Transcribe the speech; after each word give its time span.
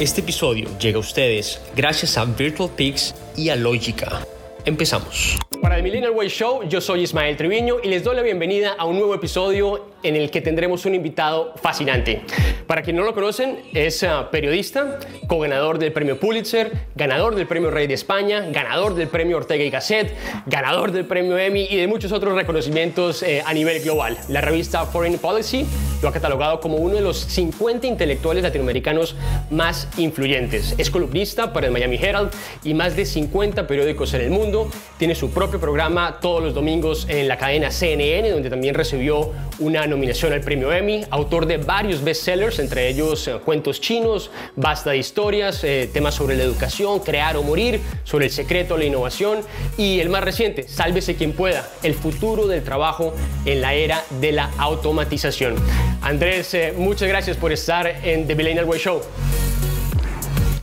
Este 0.00 0.20
episodio 0.20 0.68
llega 0.78 0.98
a 0.98 1.00
ustedes 1.00 1.60
gracias 1.74 2.16
a 2.18 2.24
Virtual 2.24 2.70
Peaks 2.70 3.16
y 3.36 3.48
a 3.48 3.56
Logica. 3.56 4.24
Empezamos. 4.64 5.36
Para 5.60 5.76
el 5.76 5.82
Millennial 5.82 6.12
Way 6.12 6.28
Show, 6.28 6.68
yo 6.68 6.80
soy 6.80 7.02
Ismael 7.02 7.36
Triviño 7.36 7.78
y 7.82 7.88
les 7.88 8.04
doy 8.04 8.14
la 8.14 8.22
bienvenida 8.22 8.76
a 8.78 8.84
un 8.84 8.96
nuevo 8.96 9.12
episodio 9.12 9.86
en 10.02 10.16
el 10.16 10.30
que 10.30 10.40
tendremos 10.40 10.86
un 10.86 10.94
invitado 10.94 11.54
fascinante. 11.60 12.22
Para 12.66 12.82
quien 12.82 12.96
no 12.96 13.02
lo 13.02 13.14
conocen, 13.14 13.60
es 13.74 14.02
uh, 14.02 14.30
periodista, 14.30 14.98
co-ganador 15.26 15.78
del 15.78 15.92
premio 15.92 16.20
Pulitzer, 16.20 16.72
ganador 16.94 17.34
del 17.34 17.46
premio 17.46 17.70
Rey 17.70 17.86
de 17.86 17.94
España, 17.94 18.46
ganador 18.50 18.94
del 18.94 19.08
premio 19.08 19.36
Ortega 19.36 19.64
y 19.64 19.70
Gasset, 19.70 20.14
ganador 20.46 20.92
del 20.92 21.04
premio 21.04 21.38
Emmy 21.38 21.66
y 21.70 21.76
de 21.76 21.86
muchos 21.86 22.12
otros 22.12 22.34
reconocimientos 22.34 23.22
eh, 23.22 23.42
a 23.44 23.52
nivel 23.52 23.82
global. 23.82 24.16
La 24.28 24.40
revista 24.40 24.84
Foreign 24.86 25.18
Policy 25.18 25.66
lo 26.02 26.08
ha 26.08 26.12
catalogado 26.12 26.60
como 26.60 26.76
uno 26.76 26.94
de 26.94 27.00
los 27.00 27.18
50 27.18 27.86
intelectuales 27.86 28.42
latinoamericanos 28.42 29.16
más 29.50 29.88
influyentes. 29.96 30.74
Es 30.78 30.90
columnista 30.90 31.52
para 31.52 31.66
el 31.66 31.72
Miami 31.72 31.96
Herald 31.96 32.30
y 32.62 32.74
más 32.74 32.94
de 32.94 33.04
50 33.04 33.66
periódicos 33.66 34.14
en 34.14 34.20
el 34.20 34.30
mundo. 34.30 34.70
Tiene 34.98 35.14
su 35.14 35.30
propio 35.30 35.58
programa 35.58 36.18
todos 36.20 36.42
los 36.42 36.54
domingos 36.54 37.06
en 37.08 37.26
la 37.26 37.36
cadena 37.36 37.70
CNN, 37.70 38.30
donde 38.30 38.50
también 38.50 38.74
recibió 38.74 39.32
una 39.58 39.87
nominación 39.88 40.32
al 40.32 40.40
premio 40.40 40.72
Emmy, 40.72 41.04
autor 41.10 41.46
de 41.46 41.56
varios 41.56 42.02
bestsellers, 42.02 42.58
entre 42.58 42.88
ellos 42.88 43.26
eh, 43.26 43.38
Cuentos 43.44 43.80
chinos, 43.80 44.30
Basta 44.56 44.90
de 44.90 44.98
historias, 44.98 45.64
eh, 45.64 45.90
temas 45.92 46.14
sobre 46.14 46.36
la 46.36 46.44
educación, 46.44 47.00
Crear 47.00 47.36
o 47.36 47.42
morir, 47.42 47.80
sobre 48.04 48.26
el 48.26 48.32
secreto 48.32 48.74
de 48.74 48.80
la 48.80 48.86
innovación 48.86 49.40
y 49.76 50.00
el 50.00 50.08
más 50.08 50.22
reciente, 50.22 50.68
Sálvese 50.68 51.16
quien 51.16 51.32
pueda, 51.32 51.68
el 51.82 51.94
futuro 51.94 52.46
del 52.46 52.62
trabajo 52.62 53.14
en 53.44 53.60
la 53.60 53.74
era 53.74 54.04
de 54.20 54.32
la 54.32 54.50
automatización. 54.58 55.56
Andrés, 56.02 56.54
eh, 56.54 56.74
muchas 56.76 57.08
gracias 57.08 57.36
por 57.36 57.52
estar 57.52 57.86
en 57.86 58.26
The 58.26 58.34
Millennial 58.34 58.66
Way 58.66 58.80
Show. 58.80 59.02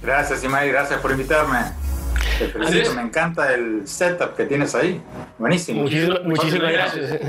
Gracias, 0.01 0.43
Imai, 0.43 0.69
gracias 0.69 0.99
por 0.99 1.11
invitarme. 1.11 1.84
Me 2.95 3.01
encanta 3.01 3.53
el 3.53 3.87
setup 3.87 4.35
que 4.35 4.45
tienes 4.45 4.75
ahí. 4.75 5.01
Buenísimo. 5.37 5.83
muchísimas 6.23 6.71
gracias. 6.71 7.19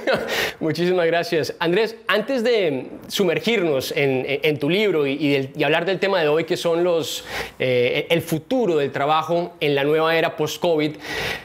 muchísimas 0.60 1.06
gracias. 1.06 1.54
Andrés, 1.58 1.96
antes 2.06 2.44
de 2.44 2.90
sumergirnos 3.08 3.92
en, 3.96 4.58
tu 4.58 4.70
libro 4.70 5.06
y, 5.06 5.52
hablar 5.64 5.84
del 5.84 5.98
tema 5.98 6.20
de 6.20 6.28
hoy, 6.28 6.44
que 6.44 6.56
son 6.56 6.84
los, 6.84 7.24
eh, 7.58 8.06
el 8.10 8.22
futuro 8.22 8.76
del 8.76 8.92
trabajo 8.92 9.54
en 9.60 9.74
la 9.74 9.84
nueva 9.84 10.16
era 10.16 10.36
post-COVID, 10.36 10.96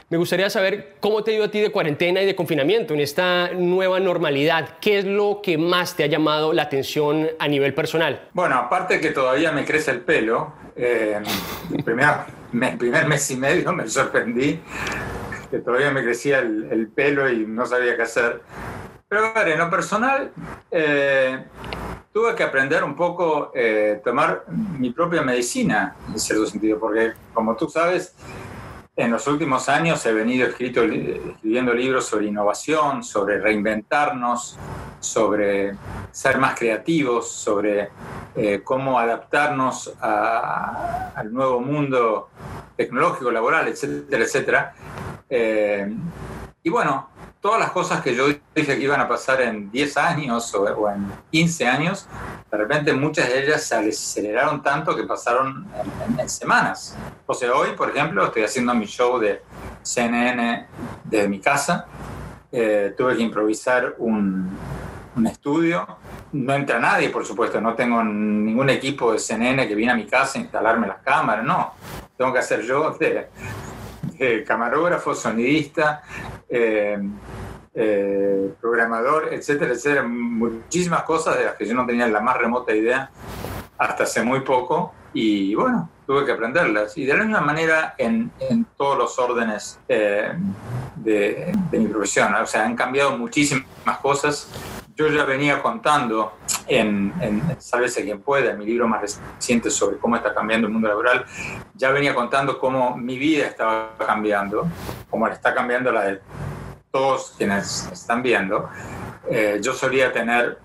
me 0.08 0.16
gustaría 0.16 0.48
saber 0.50 0.94
cómo 1.00 1.24
te 1.24 1.32
ha 1.32 1.34
ido 1.34 1.44
a 1.44 1.50
ti 1.50 1.60
de 1.60 1.70
cuarentena 1.70 2.22
y 2.22 2.26
de 2.26 2.34
confinamiento 2.36 2.94
en 2.94 3.00
esta 3.00 3.50
nueva 3.52 3.98
normalidad. 3.98 4.78
¿Qué 4.80 4.98
es 4.98 5.04
lo 5.04 5.40
que 5.42 5.58
más 5.58 5.96
te 5.96 6.04
ha 6.04 6.06
llamado 6.06 6.52
la 6.52 6.62
atención 6.62 7.28
a 7.38 7.48
nivel 7.48 7.74
personal? 7.74 8.28
Bueno, 8.32 8.56
aparte 8.56 9.00
que 9.00 9.10
todavía 9.10 9.52
me 9.52 9.64
crece 9.64 9.90
el 9.90 10.00
pelo, 10.00 10.52
eh, 10.76 11.20
primero 11.84 12.39
el 12.52 12.78
primer 12.78 13.06
mes 13.06 13.30
y 13.30 13.36
medio 13.36 13.72
me 13.72 13.88
sorprendí 13.88 14.60
que 15.50 15.58
todavía 15.58 15.90
me 15.90 16.02
crecía 16.02 16.38
el, 16.38 16.88
pelo 16.94 17.28
y 17.28 17.46
no 17.46 17.66
sabía 17.66 17.96
qué 17.96 18.02
hacer. 18.02 18.42
Pero 19.08 19.26
a 19.26 19.32
ver, 19.32 19.48
en 19.48 19.58
lo 19.58 19.68
personal, 19.68 20.30
eh, 20.70 21.44
tuve 22.12 22.34
que 22.36 22.44
aprender 22.44 22.84
un 22.84 22.94
poco 22.94 23.50
eh, 23.54 24.00
tomar 24.04 24.44
mi 24.48 24.90
propia 24.90 25.22
medicina, 25.22 25.96
en 26.08 26.20
cierto 26.20 26.46
sentido, 26.46 26.78
porque 26.78 27.12
como 27.34 27.56
tú 27.56 27.68
sabes, 27.68 28.14
en 28.96 29.10
los 29.10 29.26
últimos 29.26 29.68
años 29.68 30.04
he 30.04 30.12
venido 30.12 30.46
escrito, 30.46 30.82
escribiendo 30.82 31.72
libros 31.72 32.06
sobre 32.06 32.26
innovación, 32.26 33.02
sobre 33.02 33.40
reinventarnos, 33.40 34.58
sobre 35.00 35.74
ser 36.12 36.38
más 36.38 36.58
creativos, 36.58 37.30
sobre 37.30 37.88
eh, 38.36 38.60
cómo 38.62 38.98
adaptarnos 38.98 39.94
al 40.00 41.32
nuevo 41.32 41.60
mundo 41.60 42.28
tecnológico, 42.76 43.30
laboral, 43.30 43.68
etcétera, 43.68 44.24
etcétera. 44.24 44.74
Eh, 45.28 45.94
y 46.62 46.68
bueno, 46.68 47.08
todas 47.40 47.58
las 47.58 47.70
cosas 47.70 48.02
que 48.02 48.14
yo 48.14 48.28
dije 48.28 48.76
que 48.76 48.80
iban 48.80 49.00
a 49.00 49.08
pasar 49.08 49.40
en 49.40 49.70
10 49.70 49.96
años 49.96 50.54
o, 50.54 50.90
en 50.90 51.10
15 51.30 51.66
años, 51.66 52.06
de 52.50 52.58
repente 52.58 52.92
muchas 52.92 53.28
de 53.28 53.44
ellas 53.44 53.64
se 53.64 53.74
aceleraron 53.76 54.62
tanto 54.62 54.94
que 54.94 55.04
pasaron 55.04 55.66
en, 56.18 56.28
semanas. 56.28 56.96
O 57.26 57.32
sea, 57.32 57.54
hoy, 57.54 57.70
por 57.76 57.90
ejemplo, 57.90 58.26
estoy 58.26 58.42
haciendo 58.42 58.74
mi 58.74 58.86
show 58.86 59.18
de 59.18 59.42
CNN 59.82 60.66
desde 61.04 61.28
mi 61.28 61.40
casa. 61.40 61.86
Eh, 62.52 62.94
tuve 62.96 63.16
que 63.16 63.22
improvisar 63.22 63.94
un, 63.98 64.58
estudio. 65.26 65.86
No 66.32 66.54
entra 66.54 66.78
nadie, 66.78 67.10
por 67.10 67.26
supuesto, 67.26 67.60
no 67.60 67.74
tengo 67.74 68.02
ningún 68.02 68.70
equipo 68.70 69.12
de 69.12 69.18
CNN 69.18 69.68
que 69.68 69.74
viene 69.74 69.92
a 69.92 69.94
mi 69.94 70.06
casa 70.06 70.38
a 70.38 70.42
instalarme 70.42 70.86
las 70.86 71.02
cámaras, 71.02 71.44
no. 71.44 71.74
Tengo 72.16 72.32
que 72.32 72.38
hacer 72.38 72.62
yo 72.62 72.96
de, 72.98 73.28
camarógrafo, 74.46 75.14
sonidista, 75.14 76.02
eh, 76.50 76.98
eh, 77.74 78.52
programador, 78.60 79.32
etcétera, 79.32 79.72
etcétera. 79.72 80.02
Muchísimas 80.02 81.04
cosas 81.04 81.38
de 81.38 81.44
las 81.44 81.54
que 81.54 81.66
yo 81.66 81.74
no 81.74 81.86
tenía 81.86 82.08
la 82.08 82.20
más 82.20 82.36
remota 82.36 82.74
idea 82.74 83.10
hasta 83.78 84.04
hace 84.04 84.22
muy 84.22 84.40
poco. 84.40 84.92
Y 85.12 85.54
bueno, 85.54 85.88
tuve 86.06 86.24
que 86.24 86.32
aprenderlas. 86.32 86.96
Y 86.98 87.04
de 87.04 87.16
la 87.16 87.24
misma 87.24 87.40
manera 87.40 87.94
en, 87.98 88.30
en 88.40 88.66
todos 88.76 88.98
los 88.98 89.18
órdenes 89.18 89.78
eh, 89.88 90.32
de, 90.96 91.52
de, 91.70 91.78
mi 91.78 91.86
profesión. 91.86 92.34
O 92.34 92.46
sea, 92.46 92.64
han 92.64 92.76
cambiado 92.76 93.16
muchísimas 93.16 93.98
cosas 94.02 94.48
yo 95.00 95.08
ya 95.08 95.24
venía 95.24 95.62
contando 95.62 96.34
en, 96.66 97.14
en 97.22 97.58
Sálvese 97.58 98.04
quien 98.04 98.20
pueda, 98.20 98.50
en 98.50 98.58
mi 98.58 98.66
libro 98.66 98.86
más 98.86 99.00
reciente 99.00 99.70
sobre 99.70 99.96
cómo 99.96 100.14
está 100.14 100.34
cambiando 100.34 100.66
el 100.66 100.74
mundo 100.74 100.88
laboral, 100.88 101.24
ya 101.74 101.90
venía 101.90 102.14
contando 102.14 102.58
cómo 102.58 102.98
mi 102.98 103.16
vida 103.18 103.46
estaba 103.46 103.94
cambiando, 103.96 104.68
cómo 105.08 105.26
está 105.26 105.54
cambiando 105.54 105.90
la 105.90 106.02
de 106.02 106.20
todos 106.90 107.32
quienes 107.38 107.88
están 107.90 108.22
viendo. 108.22 108.68
Eh, 109.30 109.58
yo 109.62 109.72
solía 109.72 110.12
tener 110.12 110.58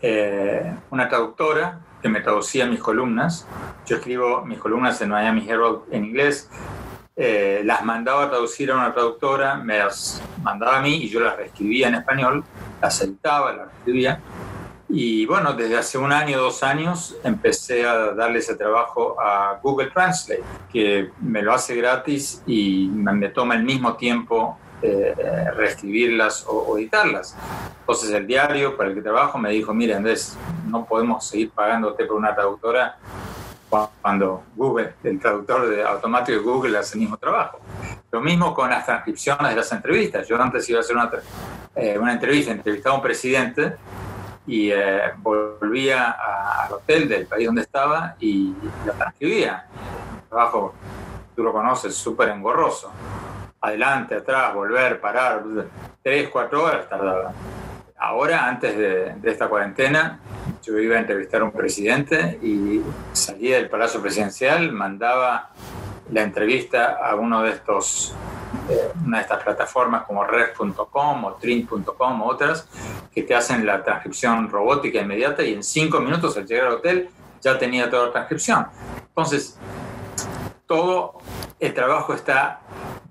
eh, 0.00 0.72
una 0.90 1.08
traductora 1.08 1.80
que 2.00 2.08
me 2.08 2.20
traducía 2.20 2.66
mis 2.66 2.78
columnas. 2.78 3.48
Yo 3.84 3.96
escribo 3.96 4.44
mis 4.44 4.60
columnas 4.60 5.00
en 5.00 5.08
Miami 5.08 5.44
Herald 5.48 5.80
en 5.90 6.04
inglés. 6.04 6.48
Eh, 7.16 7.62
las 7.64 7.84
mandaba 7.84 8.24
a 8.24 8.28
traducir 8.28 8.70
a 8.70 8.76
una 8.76 8.92
traductora, 8.92 9.56
me 9.56 9.78
las 9.78 10.22
mandaba 10.40 10.78
a 10.78 10.82
mí 10.82 10.94
y 11.02 11.08
yo 11.08 11.18
las 11.18 11.36
reescribía 11.36 11.88
en 11.88 11.96
español 11.96 12.44
aceptaba, 12.80 13.52
la 13.52 13.64
escribía. 13.64 14.20
Y 14.88 15.26
bueno, 15.26 15.54
desde 15.54 15.78
hace 15.78 15.98
un 15.98 16.12
año, 16.12 16.38
dos 16.38 16.62
años, 16.62 17.16
empecé 17.24 17.86
a 17.86 18.12
darle 18.12 18.38
ese 18.38 18.54
trabajo 18.54 19.16
a 19.20 19.58
Google 19.62 19.90
Translate, 19.90 20.42
que 20.72 21.10
me 21.20 21.42
lo 21.42 21.52
hace 21.52 21.74
gratis 21.74 22.42
y 22.46 22.88
me 22.92 23.30
toma 23.30 23.54
el 23.54 23.64
mismo 23.64 23.94
tiempo 23.96 24.58
eh, 24.82 25.14
reescribirlas 25.56 26.44
o, 26.46 26.76
editarlas. 26.76 27.34
Entonces 27.80 28.10
el 28.10 28.26
diario 28.26 28.76
para 28.76 28.90
el 28.90 28.94
que 28.94 29.00
trabajo 29.00 29.38
me 29.38 29.50
dijo, 29.50 29.72
mira 29.72 29.96
Andrés, 29.96 30.36
no 30.66 30.84
podemos 30.84 31.26
seguir 31.26 31.50
pagándote 31.50 32.04
por 32.04 32.16
una 32.16 32.34
traductora 32.34 32.98
cuando 34.02 34.44
Google, 34.54 34.94
el 35.02 35.18
traductor 35.18 35.68
de 35.68 35.82
automático 35.82 36.38
de 36.38 36.44
Google 36.44 36.78
hace 36.78 36.94
el 36.94 37.00
mismo 37.00 37.16
trabajo. 37.16 37.58
Lo 38.12 38.20
mismo 38.20 38.54
con 38.54 38.70
las 38.70 38.84
transcripciones 38.84 39.48
de 39.50 39.56
las 39.56 39.72
entrevistas. 39.72 40.28
Yo 40.28 40.40
antes 40.40 40.68
iba 40.68 40.78
a 40.78 40.82
hacer 40.82 40.96
una, 40.96 41.10
eh, 41.76 41.98
una 41.98 42.12
entrevista, 42.12 42.52
entrevistaba 42.52 42.94
a 42.94 42.98
un 42.98 43.02
presidente 43.02 43.74
y 44.46 44.70
eh, 44.70 45.12
volvía 45.18 46.10
al 46.64 46.72
hotel 46.72 47.08
del 47.08 47.26
país 47.26 47.46
donde 47.46 47.62
estaba 47.62 48.16
y 48.20 48.54
lo 48.84 48.92
transcribía. 48.92 49.66
Un 50.14 50.28
trabajo, 50.28 50.74
tú 51.34 51.42
lo 51.42 51.52
conoces, 51.52 51.94
súper 51.94 52.28
engorroso. 52.28 52.92
Adelante, 53.60 54.16
atrás, 54.16 54.54
volver, 54.54 55.00
parar, 55.00 55.42
tres, 56.02 56.28
cuatro 56.28 56.64
horas 56.64 56.88
tardaba. 56.88 57.32
Ahora, 57.96 58.46
antes 58.46 58.76
de, 58.76 59.14
de 59.14 59.30
esta 59.30 59.48
cuarentena, 59.48 60.20
yo 60.62 60.78
iba 60.78 60.96
a 60.96 61.00
entrevistar 61.00 61.40
a 61.40 61.44
un 61.44 61.52
presidente 61.52 62.38
y 62.42 62.82
salía 63.12 63.56
del 63.56 63.70
Palacio 63.70 64.02
Presidencial, 64.02 64.72
mandaba 64.72 65.50
la 66.12 66.22
entrevista 66.22 66.98
a 67.02 67.14
uno 67.14 67.42
de 67.42 67.50
estos 67.50 68.14
eh, 68.68 68.92
una 69.04 69.18
de 69.18 69.22
estas 69.22 69.42
plataformas 69.42 70.04
como 70.04 70.24
red.com 70.24 71.24
o 71.24 71.34
trin.com 71.34 72.22
o 72.22 72.26
otras 72.26 72.68
que 73.12 73.22
te 73.22 73.34
hacen 73.34 73.66
la 73.66 73.82
transcripción 73.82 74.48
robótica 74.48 75.00
inmediata 75.00 75.42
y 75.42 75.54
en 75.54 75.62
cinco 75.62 76.00
minutos 76.00 76.36
al 76.36 76.46
llegar 76.46 76.68
al 76.68 76.74
hotel 76.74 77.10
ya 77.40 77.58
tenía 77.58 77.90
toda 77.90 78.06
la 78.06 78.12
transcripción. 78.12 78.66
Entonces, 79.08 79.58
todo 80.66 81.18
el 81.60 81.74
trabajo 81.74 82.14
está, 82.14 82.60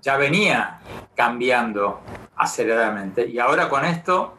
ya 0.02 0.16
venía 0.16 0.80
cambiando 1.14 2.00
aceleradamente 2.36 3.26
y 3.26 3.38
ahora 3.38 3.68
con 3.68 3.84
esto, 3.84 4.34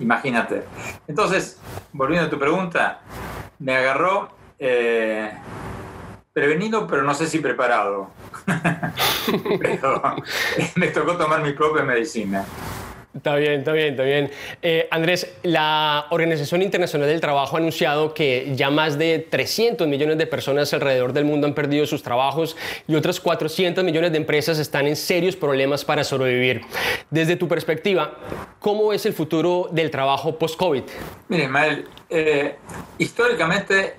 imagínate. 0.00 0.64
Entonces, 1.06 1.60
volviendo 1.92 2.26
a 2.26 2.30
tu 2.30 2.38
pregunta, 2.38 3.00
me 3.60 3.76
agarró 3.76 4.28
eh, 4.58 5.32
prevenido, 6.36 6.86
pero 6.86 7.02
no 7.02 7.14
sé 7.14 7.26
si 7.28 7.38
preparado. 7.38 8.10
pero 9.58 10.02
me 10.74 10.88
tocó 10.88 11.16
tomar 11.16 11.42
mi 11.42 11.54
propia 11.54 11.82
medicina. 11.82 12.44
Está 13.14 13.36
bien, 13.36 13.60
está 13.60 13.72
bien, 13.72 13.88
está 13.92 14.02
bien. 14.02 14.30
Eh, 14.60 14.86
Andrés, 14.90 15.32
la 15.42 16.04
Organización 16.10 16.60
Internacional 16.60 17.08
del 17.08 17.22
Trabajo 17.22 17.56
ha 17.56 17.58
anunciado 17.58 18.12
que 18.12 18.52
ya 18.54 18.68
más 18.68 18.98
de 18.98 19.26
300 19.30 19.88
millones 19.88 20.18
de 20.18 20.26
personas 20.26 20.74
alrededor 20.74 21.14
del 21.14 21.24
mundo 21.24 21.46
han 21.46 21.54
perdido 21.54 21.86
sus 21.86 22.02
trabajos 22.02 22.54
y 22.86 22.94
otras 22.96 23.18
400 23.18 23.82
millones 23.82 24.12
de 24.12 24.18
empresas 24.18 24.58
están 24.58 24.86
en 24.86 24.96
serios 24.96 25.36
problemas 25.36 25.86
para 25.86 26.04
sobrevivir. 26.04 26.60
Desde 27.08 27.36
tu 27.36 27.48
perspectiva, 27.48 28.18
¿cómo 28.58 28.92
es 28.92 29.06
el 29.06 29.14
futuro 29.14 29.70
del 29.72 29.90
trabajo 29.90 30.38
post-COVID? 30.38 30.82
Mire, 31.28 31.44
Ismael, 31.44 31.88
eh, 32.10 32.56
históricamente 32.98 33.94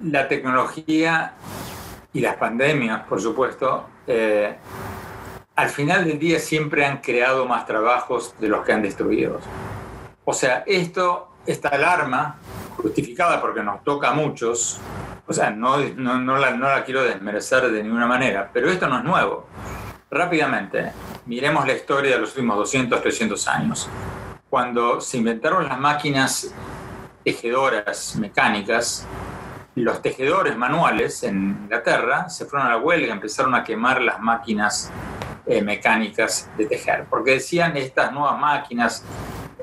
la 0.00 0.26
tecnología 0.26 1.34
y 2.12 2.20
las 2.20 2.36
pandemias, 2.36 3.02
por 3.08 3.20
supuesto, 3.20 3.86
eh, 4.06 4.56
al 5.56 5.68
final 5.68 6.04
del 6.04 6.18
día 6.18 6.38
siempre 6.38 6.84
han 6.84 6.98
creado 6.98 7.46
más 7.46 7.66
trabajos 7.66 8.34
de 8.38 8.48
los 8.48 8.64
que 8.64 8.72
han 8.72 8.82
destruido. 8.82 9.40
O 10.24 10.32
sea, 10.32 10.62
esto, 10.66 11.28
esta 11.46 11.68
alarma, 11.68 12.36
justificada 12.76 13.40
porque 13.40 13.62
nos 13.62 13.82
toca 13.82 14.10
a 14.10 14.14
muchos, 14.14 14.80
o 15.26 15.32
sea, 15.32 15.50
no, 15.50 15.78
no, 15.78 16.36
la, 16.38 16.50
no 16.52 16.68
la 16.68 16.84
quiero 16.84 17.02
desmerecer 17.02 17.70
de 17.70 17.82
ninguna 17.82 18.06
manera, 18.06 18.50
pero 18.52 18.70
esto 18.70 18.88
no 18.88 18.98
es 18.98 19.04
nuevo. 19.04 19.46
Rápidamente, 20.10 20.92
miremos 21.26 21.66
la 21.66 21.72
historia 21.72 22.12
de 22.12 22.20
los 22.20 22.30
últimos 22.30 22.56
200, 22.58 23.00
300 23.00 23.48
años. 23.48 23.88
Cuando 24.50 25.00
se 25.00 25.16
inventaron 25.16 25.66
las 25.66 25.78
máquinas 25.78 26.52
tejedoras 27.24 28.16
mecánicas, 28.16 29.06
los 29.74 30.02
tejedores 30.02 30.56
manuales 30.56 31.22
en 31.22 31.56
Inglaterra 31.62 32.28
se 32.28 32.44
fueron 32.44 32.68
a 32.68 32.70
la 32.72 32.78
huelga, 32.78 33.12
empezaron 33.12 33.54
a 33.54 33.64
quemar 33.64 34.02
las 34.02 34.20
máquinas 34.20 34.90
eh, 35.46 35.62
mecánicas 35.62 36.50
de 36.58 36.66
tejer, 36.66 37.06
porque 37.08 37.32
decían 37.32 37.76
estas 37.76 38.12
nuevas 38.12 38.38
máquinas, 38.38 39.02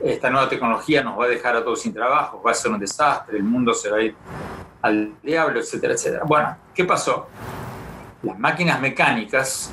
esta 0.02 0.30
nueva 0.30 0.50
tecnología 0.50 1.04
nos 1.04 1.20
va 1.20 1.26
a 1.26 1.28
dejar 1.28 1.56
a 1.56 1.64
todos 1.64 1.82
sin 1.82 1.94
trabajo, 1.94 2.42
va 2.42 2.52
a 2.52 2.54
ser 2.56 2.72
un 2.72 2.80
desastre, 2.80 3.38
el 3.38 3.44
mundo 3.44 3.74
se 3.74 3.92
va 3.92 3.98
a 3.98 4.02
ir 4.02 4.16
al 4.82 5.14
diablo, 5.22 5.60
etcétera, 5.60 5.94
etcétera. 5.94 6.24
Bueno, 6.26 6.58
¿qué 6.74 6.86
pasó? 6.86 7.28
Las 8.24 8.40
máquinas 8.40 8.82
mecánicas, 8.82 9.72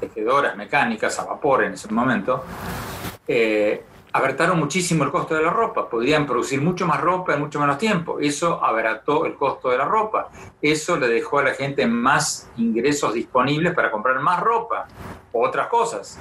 tejedoras 0.00 0.56
mecánicas 0.56 1.18
a 1.18 1.24
vapor 1.24 1.64
en 1.64 1.74
ese 1.74 1.88
momento, 1.92 2.44
eh, 3.28 3.84
abarataron 4.12 4.58
muchísimo 4.58 5.04
el 5.04 5.10
costo 5.10 5.34
de 5.34 5.42
la 5.42 5.50
ropa, 5.50 5.88
podían 5.88 6.26
producir 6.26 6.60
mucho 6.60 6.86
más 6.86 7.00
ropa 7.00 7.34
en 7.34 7.40
mucho 7.40 7.60
menos 7.60 7.78
tiempo, 7.78 8.18
eso 8.18 8.62
abarató 8.62 9.24
el 9.26 9.34
costo 9.34 9.70
de 9.70 9.78
la 9.78 9.84
ropa, 9.84 10.30
eso 10.60 10.96
le 10.96 11.08
dejó 11.08 11.38
a 11.38 11.44
la 11.44 11.54
gente 11.54 11.86
más 11.86 12.50
ingresos 12.56 13.14
disponibles 13.14 13.74
para 13.74 13.90
comprar 13.90 14.18
más 14.20 14.40
ropa. 14.40 14.86
O 15.32 15.46
otras 15.46 15.68
cosas, 15.68 16.18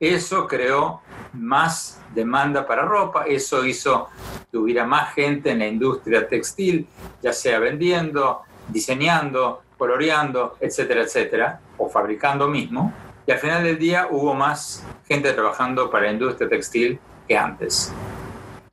eso 0.00 0.48
creó 0.48 1.00
más 1.32 2.00
demanda 2.12 2.66
para 2.66 2.82
ropa, 2.82 3.24
eso 3.26 3.64
hizo 3.64 4.08
que 4.50 4.58
hubiera 4.58 4.84
más 4.84 5.14
gente 5.14 5.52
en 5.52 5.60
la 5.60 5.68
industria 5.68 6.28
textil, 6.28 6.88
ya 7.22 7.32
sea 7.32 7.60
vendiendo, 7.60 8.42
diseñando, 8.68 9.62
coloreando, 9.78 10.56
etcétera, 10.60 11.02
etcétera, 11.02 11.60
o 11.78 11.88
fabricando 11.88 12.48
mismo, 12.48 12.92
y 13.26 13.30
al 13.30 13.38
final 13.38 13.62
del 13.62 13.78
día 13.78 14.08
hubo 14.10 14.34
más 14.34 14.84
gente 15.06 15.32
trabajando 15.32 15.88
para 15.88 16.06
la 16.06 16.12
industria 16.12 16.48
textil 16.48 16.98
que 17.32 17.38
antes. 17.38 17.90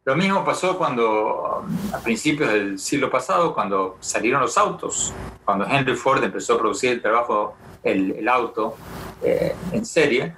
Lo 0.03 0.15
mismo 0.17 0.43
pasó 0.43 0.77
cuando, 0.77 1.63
a 1.93 1.99
principios 1.99 2.51
del 2.51 2.77
siglo 2.77 3.09
pasado, 3.09 3.53
cuando 3.53 3.95
salieron 4.01 4.41
los 4.41 4.57
autos, 4.57 5.13
cuando 5.45 5.65
Henry 5.65 5.95
Ford 5.95 6.21
empezó 6.21 6.55
a 6.55 6.57
producir 6.57 6.91
el 6.91 7.01
trabajo, 7.01 7.55
el, 7.83 8.27
auto 8.27 8.75
eh, 9.23 9.55
en 9.71 9.85
serie, 9.85 10.35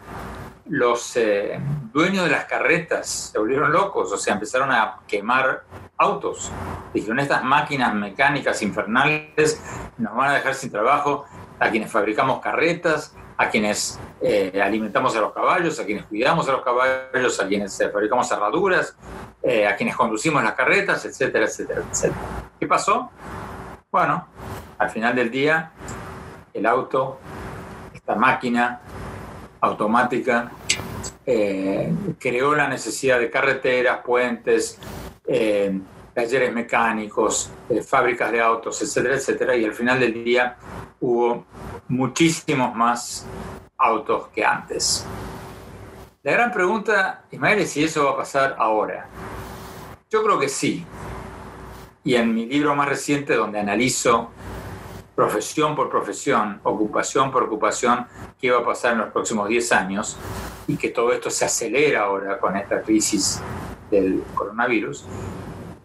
los 0.66 1.16
eh, 1.18 1.60
dueños 1.92 2.26
de 2.26 2.32
las 2.32 2.46
carretas 2.46 3.32
se 3.32 3.40
volvieron 3.40 3.72
locos, 3.72 4.12
o 4.12 4.18
sea, 4.18 4.34
empezaron 4.34 4.72
a 4.72 5.00
quemar 5.08 5.64
autos. 5.98 6.52
Dijeron, 6.94 7.20
estas 7.20 7.44
máquinas 7.44 7.94
mecánicas 7.94 8.62
infernales 8.62 9.62
nos 9.98 10.16
van 10.16 10.32
a 10.32 10.34
dejar 10.36 10.56
sin 10.56 10.72
trabajo 10.72 11.26
a 11.60 11.70
quienes 11.70 11.92
fabricamos 11.92 12.40
carretas, 12.40 13.16
a 13.38 13.50
quienes 13.50 14.00
eh, 14.22 14.62
alimentamos 14.64 15.16
a 15.16 15.22
los 15.22 15.34
caballos, 15.34 15.80
a 15.80 15.86
quienes 15.86 16.06
cuidamos 16.06 16.48
a 16.48 16.52
los 16.52 16.62
caballos, 16.62 17.40
a 17.40 17.48
quienes 17.48 17.80
eh, 17.80 17.90
fabricamos 17.90 18.28
cerraduras, 18.28 18.96
eh, 19.42 19.68
a 19.68 19.76
quienes 19.76 19.96
conducimos 19.96 20.44
las 20.44 20.54
carretas, 20.54 21.04
etcétera, 21.06 21.46
etcétera, 21.46 21.84
etcétera. 21.90 22.22
¿Qué 22.60 22.68
pasó? 22.68 23.10
Bueno, 23.92 24.28
al 24.78 24.90
final 24.90 25.16
del 25.16 25.32
día, 25.32 25.72
el 26.54 26.66
auto, 26.66 27.20
esta 27.94 28.16
máquina 28.16 28.82
automática, 29.62 30.52
creó 31.24 32.56
la 32.56 32.68
necesidad 32.68 33.20
de 33.20 33.30
carreteras, 33.30 34.00
puentes, 34.04 34.78
talleres 36.14 36.54
mecánicos, 36.54 37.50
fábricas 37.88 38.32
de 38.32 38.42
autos, 38.42 38.82
etcétera, 38.82 39.16
etcétera, 39.16 39.56
y 39.56 39.64
al 39.64 39.74
final 39.74 40.00
del 40.00 40.24
día 40.24 40.58
hubo 41.00 41.46
muchísimos 41.88 42.76
más 42.76 43.26
autos 43.78 44.28
que 44.28 44.44
antes. 44.44 45.06
La 46.24 46.34
gran 46.34 46.52
pregunta, 46.52 47.24
Ismael, 47.32 47.60
es 47.60 47.72
si 47.72 47.84
eso 47.84 48.06
va 48.06 48.12
a 48.12 48.18
pasar 48.18 48.56
ahora. 48.60 49.08
Yo 50.10 50.22
creo 50.24 50.38
que 50.38 50.50
sí. 50.50 50.86
Y 52.04 52.16
en 52.16 52.36
mi 52.36 52.46
libro 52.46 52.76
más 52.76 52.90
reciente, 52.90 53.34
donde 53.36 53.60
analizo 53.60 54.32
profesión 55.16 55.76
por 55.76 55.90
profesión, 55.90 56.60
ocupación 56.64 57.32
por 57.32 57.44
ocupación, 57.44 58.08
qué 58.40 58.52
va 58.52 58.60
a 58.60 58.66
pasar 58.66 58.94
en 58.94 59.00
los 59.00 59.10
próximos 59.10 59.48
10 59.48 59.72
años, 59.72 60.18
y 60.68 60.78
que 60.78 60.90
todo 60.90 61.12
esto 61.12 61.30
se 61.30 61.46
acelera 61.46 62.04
ahora 62.04 62.40
con 62.40 62.56
esta 62.56 62.82
crisis 62.82 63.42
del 63.90 64.24
coronavirus, 64.34 65.06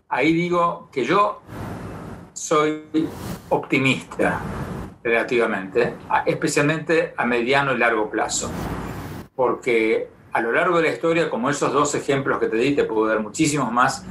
ahí 0.09 0.33
digo 0.33 0.89
que 0.93 1.05
yo 1.05 1.43
soy 2.33 2.85
optimista 3.49 4.41
relativamente, 5.03 5.95
especialmente 6.27 7.15
a 7.17 7.25
mediano 7.25 7.73
y 7.73 7.79
largo 7.79 8.11
plazo. 8.11 8.51
Porque 9.35 10.09
a 10.33 10.41
lo 10.41 10.53
largo 10.53 10.77
de 10.79 10.85
la 10.85 10.95
historia, 10.95 11.31
como 11.31 11.49
esos 11.49 11.73
dos 11.73 11.95
ejemplos 11.95 12.39
que 12.39 12.49
te 12.49 12.57
di, 12.57 12.75
te 12.75 12.85
puedo 12.85 13.07
dar 13.07 13.21
muchísimos 13.21 13.73
más, 13.73 14.05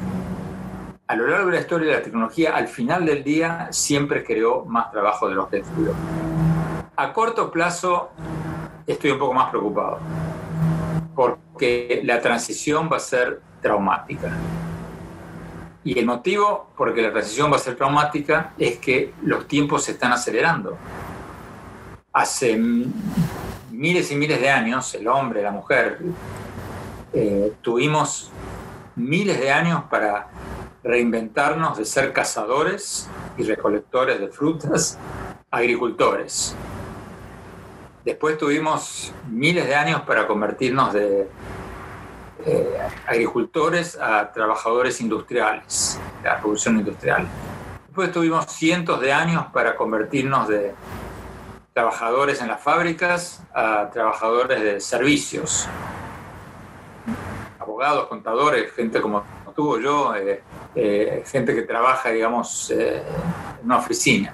a 1.08 1.16
lo 1.16 1.28
largo 1.28 1.48
de 1.48 1.54
la 1.54 1.62
historia 1.62 1.92
de 1.92 1.98
la 1.98 2.02
tecnología, 2.02 2.56
al 2.56 2.68
final 2.68 3.06
del 3.06 3.24
día, 3.24 3.68
siempre 3.72 4.24
creó 4.24 4.66
más 4.66 4.92
trabajo 4.92 5.30
de 5.30 5.36
los 5.36 5.48
que 5.50 5.58
destruyó. 5.58 5.94
A 6.96 7.14
corto 7.14 7.52
plazo, 7.52 8.10
estoy 8.88 9.12
un 9.12 9.20
poco 9.20 9.34
más 9.34 9.50
preocupado, 9.52 10.00
porque 11.16 12.02
la 12.04 12.20
transición 12.22 12.90
va 12.92 12.98
a 12.98 13.00
ser 13.00 13.42
traumática. 13.62 14.32
Y 15.84 16.00
el 16.00 16.08
motivo 16.08 16.72
por 16.76 16.96
que 16.96 17.04
la 17.04 17.12
transición 17.12 17.52
va 17.52 17.58
a 17.58 17.60
ser 17.60 17.76
traumática 17.76 18.54
es 18.58 18.80
que 18.80 19.14
los 19.22 19.48
tiempos 19.48 19.84
se 19.84 19.92
están 19.92 20.12
acelerando. 20.12 20.76
Hace 22.12 22.58
miles 23.70 24.12
y 24.12 24.16
miles 24.16 24.42
de 24.42 24.50
años, 24.50 24.96
el 24.96 25.08
hombre, 25.08 25.44
la 25.44 25.52
mujer, 25.52 26.00
eh, 27.14 27.54
tuvimos 27.62 28.32
miles 28.96 29.40
de 29.40 29.52
años 29.52 29.84
para 29.90 30.28
reinventarnos 30.86 31.80
de 31.80 31.84
ser 31.84 32.14
cazadores 32.14 33.10
y 33.38 33.44
recolectores 33.44 34.20
de 34.20 34.28
frutas, 34.28 35.00
agricultores. 35.50 36.56
Después 38.06 38.38
tuvimos 38.38 39.12
miles 39.28 39.66
de 39.68 39.76
años 39.76 40.02
para 40.02 40.28
convertirnos 40.28 40.94
de 40.94 41.28
eh, 42.46 42.78
agricultores 43.08 43.98
a 44.00 44.32
trabajadores 44.32 45.02
industriales, 45.02 46.00
la 46.24 46.36
revolución 46.36 46.78
industrial. 46.78 47.26
Después 47.88 48.12
tuvimos 48.12 48.46
cientos 48.46 49.02
de 49.02 49.12
años 49.12 49.48
para 49.52 49.76
convertirnos 49.76 50.48
de 50.48 50.76
trabajadores 51.74 52.42
en 52.42 52.48
las 52.48 52.62
fábricas 52.62 53.42
a 53.56 53.90
trabajadores 53.92 54.62
de 54.62 54.80
servicios, 54.80 55.68
abogados, 57.60 58.06
contadores, 58.06 58.72
gente 58.74 59.02
como 59.02 59.24
tú 59.56 59.80
yo, 59.80 60.16
eh, 60.16 60.44
eh, 60.76 61.24
gente 61.26 61.56
que 61.56 61.64
trabaja, 61.64 62.10
digamos, 62.10 62.72
en 62.72 63.04
una 63.64 63.78
oficina. 63.78 64.34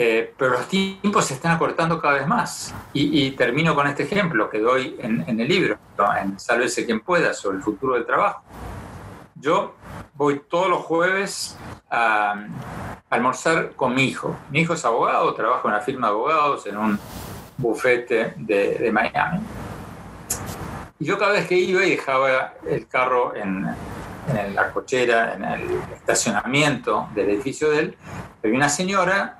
Eh, 0.00 0.32
pero 0.38 0.52
los 0.52 0.68
tiempos 0.68 1.24
se 1.24 1.34
están 1.34 1.56
acortando 1.56 2.00
cada 2.00 2.14
vez 2.14 2.26
más. 2.28 2.72
Y, 2.92 3.32
termino 3.32 3.74
con 3.74 3.88
este 3.88 4.04
ejemplo 4.04 4.48
que 4.48 4.60
doy 4.60 4.96
en, 5.00 5.40
el 5.40 5.48
libro, 5.48 5.76
en 6.20 6.38
Sálvese 6.38 6.86
quien 6.86 7.00
pueda, 7.00 7.34
sobre 7.34 7.56
el 7.56 7.64
futuro 7.64 7.94
del 7.94 8.06
trabajo. 8.06 8.42
Yo 9.34 9.74
voy 10.14 10.40
todos 10.48 10.68
los 10.68 10.84
jueves 10.84 11.58
a, 11.90 12.46
almorzar 13.10 13.72
con 13.72 13.92
mi 13.92 14.04
hijo. 14.04 14.36
Mi 14.50 14.60
hijo 14.60 14.74
es 14.74 14.84
abogado, 14.84 15.34
trabaja 15.34 15.62
en 15.64 15.70
una 15.70 15.80
firma 15.80 16.06
de 16.06 16.12
abogados 16.12 16.66
en 16.66 16.76
un 16.76 17.00
bufete 17.56 18.34
de, 18.36 18.90
Miami. 18.92 19.40
Y 21.00 21.04
yo 21.04 21.18
cada 21.18 21.32
vez 21.32 21.46
que 21.46 21.56
iba 21.56 21.84
y 21.84 21.90
dejaba 21.90 22.54
el 22.66 22.88
carro 22.88 23.34
en, 23.36 23.66
en 24.36 24.54
la 24.54 24.72
cochera, 24.72 25.34
en 25.34 25.44
el 25.44 25.80
estacionamiento 25.94 27.08
del 27.14 27.30
edificio 27.30 27.70
de 27.70 27.78
él, 27.78 27.96
había 28.42 28.56
una 28.56 28.68
señora 28.68 29.38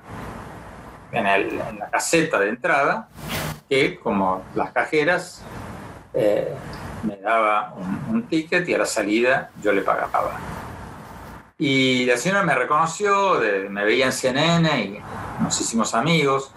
en, 1.11 1.79
la 1.79 1.89
caseta 1.89 2.39
de 2.39 2.49
entrada, 2.49 3.07
que 3.67 3.99
como 3.99 4.43
las 4.55 4.71
cajeras, 4.71 5.43
eh, 6.13 6.53
me 7.03 7.17
daba 7.17 7.73
un, 8.09 8.23
ticket 8.23 8.67
y 8.67 8.73
a 8.73 8.79
la 8.79 8.85
salida 8.85 9.51
yo 9.61 9.71
le 9.71 9.81
pagaba. 9.81 10.37
Y 11.57 12.05
la 12.05 12.17
señora 12.17 12.43
me 12.43 12.55
reconoció, 12.55 13.39
me 13.69 13.83
veía 13.83 14.05
en 14.05 14.11
CNN 14.11 14.81
y 14.81 14.99
nos 15.41 15.59
hicimos 15.59 15.93
amigos. 15.93 16.51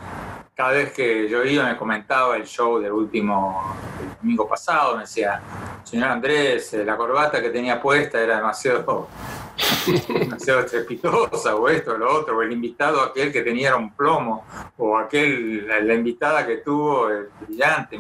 Cada 0.55 0.73
vez 0.73 0.93
que 0.93 1.31
yo 1.31 1.43
iba 1.45 1.65
me 1.65 1.79
comentaba 1.79 2.37
el 2.37 2.45
show 2.45 2.79
del 2.79 2.93
último 2.93 3.75
domingo 4.21 4.47
pasado, 4.47 4.97
me 4.97 5.01
decía, 5.01 5.41
señor 5.83 6.11
Andrés, 6.11 6.75
eh, 6.75 6.85
la 6.85 6.95
corbata 6.99 7.41
que 7.41 7.49
tenía 7.49 7.81
puesta 7.81 8.21
era 8.21 8.37
demasiado, 8.37 9.09
demasiado 10.09 10.61
estrepitosa, 10.61 11.57
o 11.57 11.69
esto, 11.71 11.93
o 11.93 11.97
lo 11.97 12.19
otro, 12.19 12.37
o 12.37 12.43
el 12.43 12.53
invitado 12.53 13.01
aquel 13.01 13.33
que 13.33 13.41
tenía 13.41 13.77
un 13.77 13.95
plomo, 13.95 14.45
o 14.77 14.99
aquel, 14.99 15.67
la, 15.67 15.95
invitada 15.95 16.47
que 16.47 16.59
tuvo, 16.59 17.09
el 17.09 17.31
brillante, 17.41 17.99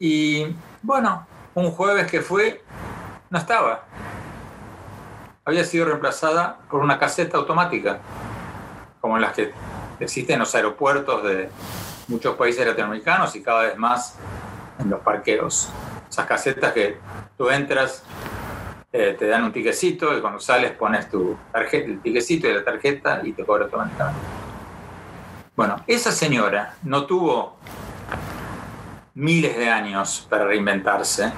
Y 0.00 0.48
bueno, 0.82 1.28
un 1.54 1.70
jueves 1.70 2.10
que 2.10 2.20
fue, 2.20 2.64
no 3.30 3.38
estaba. 3.38 3.84
Había 5.44 5.64
sido 5.64 5.86
reemplazada 5.86 6.58
por 6.68 6.80
una 6.80 6.98
caseta 6.98 7.36
automática, 7.36 8.00
como 9.00 9.16
las 9.16 9.32
que 9.32 9.52
existen 10.00 10.34
en 10.34 10.40
los 10.40 10.54
aeropuertos 10.54 11.22
de 11.24 11.48
muchos 12.08 12.36
países 12.36 12.66
latinoamericanos 12.66 13.34
y 13.36 13.42
cada 13.42 13.62
vez 13.62 13.76
más 13.76 14.16
en 14.78 14.90
los 14.90 15.00
parqueos. 15.00 15.68
Esas 16.08 16.26
casetas 16.26 16.72
que 16.72 16.98
tú 17.36 17.50
entras, 17.50 18.04
eh, 18.92 19.16
te 19.18 19.26
dan 19.26 19.44
un 19.44 19.52
tiquecito 19.52 20.16
y 20.16 20.20
cuando 20.20 20.40
sales 20.40 20.72
pones 20.72 21.10
tu 21.10 21.36
tarjeta, 21.52 21.86
el 21.86 22.00
tiquecito 22.00 22.48
y 22.48 22.54
la 22.54 22.64
tarjeta 22.64 23.20
y 23.24 23.32
te 23.32 23.44
cobra 23.44 23.64
automáticamente. 23.64 24.20
Bueno, 25.54 25.76
esa 25.86 26.12
señora 26.12 26.74
no 26.82 27.06
tuvo 27.06 27.56
miles 29.14 29.56
de 29.56 29.70
años 29.70 30.26
para 30.28 30.44
reinventarse, 30.44 31.32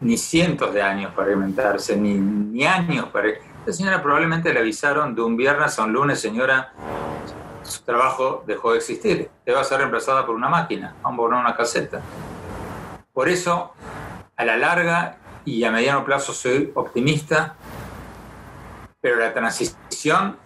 ni 0.00 0.16
cientos 0.16 0.72
de 0.74 0.82
años 0.82 1.12
para 1.14 1.28
reinventarse, 1.28 1.96
ni, 1.96 2.14
ni 2.14 2.64
años 2.64 3.06
para... 3.06 3.28
La 3.64 3.72
señora 3.72 4.02
probablemente 4.02 4.52
le 4.52 4.60
avisaron 4.60 5.14
de 5.14 5.22
un 5.22 5.36
viernes 5.36 5.78
a 5.78 5.84
un 5.84 5.92
lunes, 5.92 6.20
señora, 6.20 6.72
su 7.64 7.82
trabajo 7.82 8.42
dejó 8.46 8.72
de 8.72 8.78
existir. 8.78 9.30
Te 9.44 9.52
va 9.52 9.60
a 9.60 9.64
ser 9.64 9.78
reemplazada 9.78 10.26
por 10.26 10.34
una 10.34 10.48
máquina, 10.48 10.94
a 11.02 11.16
poner 11.16 11.38
una 11.38 11.56
caseta. 11.56 12.00
Por 13.12 13.28
eso, 13.28 13.72
a 14.36 14.44
la 14.44 14.56
larga 14.56 15.16
y 15.44 15.64
a 15.64 15.70
mediano 15.70 16.04
plazo 16.04 16.32
soy 16.32 16.72
optimista, 16.74 17.56
pero 19.00 19.16
la 19.16 19.32
transición 19.32 20.36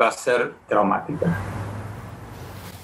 va 0.00 0.08
a 0.08 0.12
ser 0.12 0.54
traumática. 0.68 1.26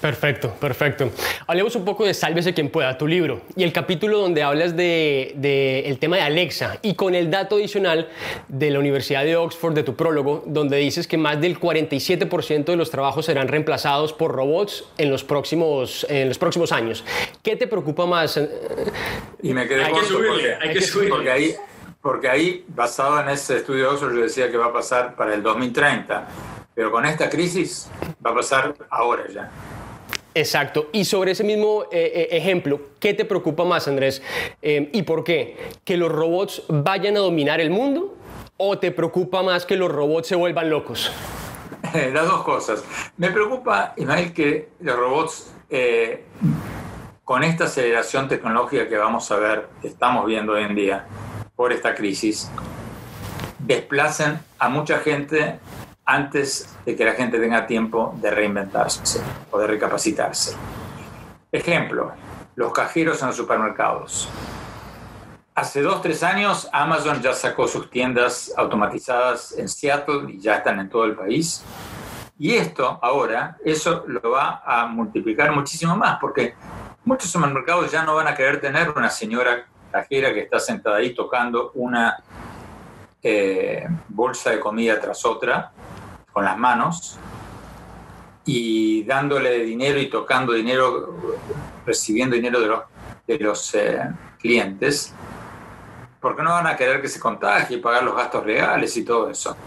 Perfecto, 0.07 0.51
perfecto. 0.51 1.11
Hablemos 1.47 1.75
un 1.75 1.83
poco 1.83 2.05
de 2.05 2.13
Sálvese 2.13 2.53
quien 2.53 2.69
pueda, 2.69 2.97
tu 2.97 3.05
libro, 3.05 3.41
y 3.57 3.63
el 3.63 3.73
capítulo 3.73 4.19
donde 4.19 4.41
hablas 4.41 4.73
del 4.73 5.33
de, 5.35 5.81
el 5.81 5.99
tema 5.99 6.15
de 6.15 6.21
Alexa 6.21 6.77
y 6.81 6.95
con 6.95 7.13
el 7.13 7.29
dato 7.29 7.57
adicional 7.57 8.07
de 8.47 8.71
la 8.71 8.79
Universidad 8.79 9.25
de 9.25 9.35
Oxford, 9.35 9.73
de 9.73 9.83
tu 9.83 9.97
prólogo, 9.97 10.45
donde 10.45 10.77
dices 10.77 11.09
que 11.09 11.17
más 11.17 11.41
del 11.41 11.59
47% 11.59 12.63
de 12.63 12.77
los 12.77 12.89
trabajos 12.89 13.25
serán 13.25 13.49
reemplazados 13.49 14.13
por 14.13 14.31
robots 14.31 14.85
en 14.97 15.11
los 15.11 15.25
próximos, 15.25 16.07
en 16.09 16.29
los 16.29 16.37
próximos 16.37 16.71
años. 16.71 17.03
¿Qué 17.43 17.57
te 17.57 17.67
preocupa 17.67 18.05
más? 18.05 18.39
Y 19.43 19.53
me 19.53 19.67
quedé 19.67 19.83
hay 19.83 19.93
que 19.93 20.05
subirle, 20.05 20.55
hay 20.55 20.73
que 20.73 20.81
subirle. 20.81 21.09
Porque 21.09 21.31
ahí, 21.31 21.55
porque 22.01 22.29
ahí, 22.29 22.65
basado 22.69 23.19
en 23.19 23.27
ese 23.27 23.57
estudio 23.57 23.83
de 23.83 23.89
Oxford, 23.89 24.15
yo 24.15 24.21
decía 24.21 24.49
que 24.49 24.55
va 24.55 24.67
a 24.67 24.73
pasar 24.73 25.17
para 25.17 25.33
el 25.33 25.43
2030. 25.43 26.27
Pero 26.73 26.91
con 26.91 27.05
esta 27.05 27.29
crisis 27.29 27.89
va 28.25 28.29
a 28.29 28.35
pasar 28.35 28.73
ahora 28.89 29.23
ya. 29.27 29.51
Exacto. 30.37 30.89
Y 30.91 31.05
sobre 31.05 31.31
ese 31.31 31.43
mismo 31.43 31.85
eh, 31.91 32.11
eh, 32.13 32.37
ejemplo, 32.37 32.79
¿qué 32.99 33.15
te 33.15 33.25
preocupa 33.25 33.63
más, 33.65 33.87
Andrés? 33.87 34.21
Eh, 34.61 34.91
¿Y 34.93 35.01
por 35.01 35.23
qué? 35.23 35.57
¿Que 35.83 35.97
los 35.97 36.11
robots 36.11 36.61
vayan 36.69 37.17
a 37.17 37.21
dominar 37.21 37.59
el 37.59 37.71
mundo? 37.71 38.15
¿O 38.55 38.77
te 38.77 38.91
preocupa 38.91 39.41
más 39.41 39.65
que 39.65 39.75
los 39.75 39.91
robots 39.91 40.27
se 40.27 40.35
vuelvan 40.35 40.69
locos? 40.69 41.11
Las 42.13 42.27
dos 42.27 42.43
cosas. 42.43 42.83
Me 43.17 43.31
preocupa, 43.31 43.95
Ismael, 43.97 44.31
que 44.31 44.69
los 44.79 44.95
robots, 44.95 45.53
con 47.23 47.43
esta 47.43 47.63
aceleración 47.63 48.27
tecnológica 48.27 48.87
que 48.87 48.97
vamos 48.97 49.31
a 49.31 49.37
ver, 49.37 49.67
estamos 49.81 50.27
viendo 50.27 50.53
hoy 50.53 50.63
en 50.63 50.75
día 50.75 51.07
por 51.55 51.73
esta 51.73 51.95
crisis, 51.95 52.51
desplacen 53.59 54.39
a 54.59 54.69
mucha 54.69 54.99
gente 54.99 55.59
antes 56.07 56.73
de 56.85 56.95
que 56.95 57.03
la 57.03 57.11
gente 57.11 57.37
tenga 57.37 57.67
tiempo 57.67 58.15
de 58.21 58.31
reinventarse 58.31 59.21
o 59.51 59.59
de 59.59 59.67
recapacitarse. 59.67 60.55
Ejemplo, 61.51 62.13
los 62.55 62.71
cajeros 62.71 63.21
en 63.21 63.27
los 63.27 63.35
supermercados. 63.35 64.29
Hace 65.53 65.81
dos, 65.81 66.01
tres 66.01 66.23
años 66.23 66.69
Amazon 66.71 67.21
ya 67.21 67.33
sacó 67.33 67.67
sus 67.67 67.89
tiendas 67.89 68.53
automatizadas 68.55 69.57
en 69.57 69.67
Seattle 69.67 70.31
y 70.31 70.39
ya 70.39 70.55
están 70.55 70.79
en 70.79 70.89
todo 70.89 71.03
el 71.03 71.15
país. 71.15 71.63
Y 72.39 72.53
esto 72.55 72.99
ahora, 73.01 73.57
eso 73.65 74.05
lo 74.07 74.31
va 74.31 74.61
a 74.65 74.85
multiplicar 74.85 75.51
muchísimo 75.53 75.97
más, 75.97 76.19
porque 76.21 76.55
muchos 77.03 77.29
supermercados 77.29 77.91
ya 77.91 78.03
no 78.03 78.15
van 78.15 78.27
a 78.27 78.35
querer 78.35 78.61
tener 78.61 78.91
una 78.91 79.09
señora 79.09 79.65
cajera 79.91 80.33
que 80.33 80.41
está 80.41 80.59
sentada 80.59 80.97
ahí 80.97 81.13
tocando 81.13 81.71
una 81.73 82.17
eh, 83.23 83.87
bolsa 84.07 84.51
de 84.51 84.59
comida 84.59 84.99
tras 85.01 85.25
otra, 85.25 85.71
con 86.37 86.45
las 86.45 86.55
manos 86.59 87.17
y 88.45 89.03
dándole 89.05 89.63
dinero 89.63 89.99
y 89.99 90.07
tocando 90.07 90.53
dinero, 90.53 91.15
recibiendo 91.83 92.35
dinero 92.35 92.59
de 92.59 92.67
los, 92.67 92.83
de 93.25 93.39
los 93.39 93.73
eh, 93.73 94.03
clientes, 94.37 95.15
porque 96.21 96.43
no 96.43 96.51
van 96.51 96.67
a 96.67 96.75
querer 96.75 97.01
que 97.01 97.07
se 97.07 97.19
contagie 97.19 97.77
y 97.77 97.79
pagar 97.79 98.03
los 98.03 98.15
gastos 98.15 98.45
legales 98.45 98.95
y 98.97 99.03
todo 99.03 99.31
eso. 99.31 99.57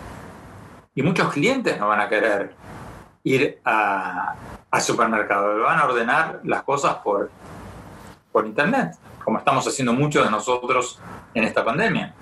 Y 0.94 1.02
muchos 1.02 1.32
clientes 1.32 1.76
no 1.76 1.88
van 1.88 2.02
a 2.02 2.08
querer 2.08 2.54
ir 3.24 3.58
a, 3.64 4.36
al 4.70 4.80
supermercado, 4.80 5.60
van 5.62 5.80
a 5.80 5.86
ordenar 5.86 6.40
las 6.44 6.62
cosas 6.62 6.94
por, 6.98 7.32
por 8.30 8.46
internet, 8.46 8.92
como 9.24 9.38
estamos 9.38 9.66
haciendo 9.66 9.92
muchos 9.92 10.24
de 10.24 10.30
nosotros 10.30 11.00
en 11.34 11.42
esta 11.42 11.64
pandemia. 11.64 12.14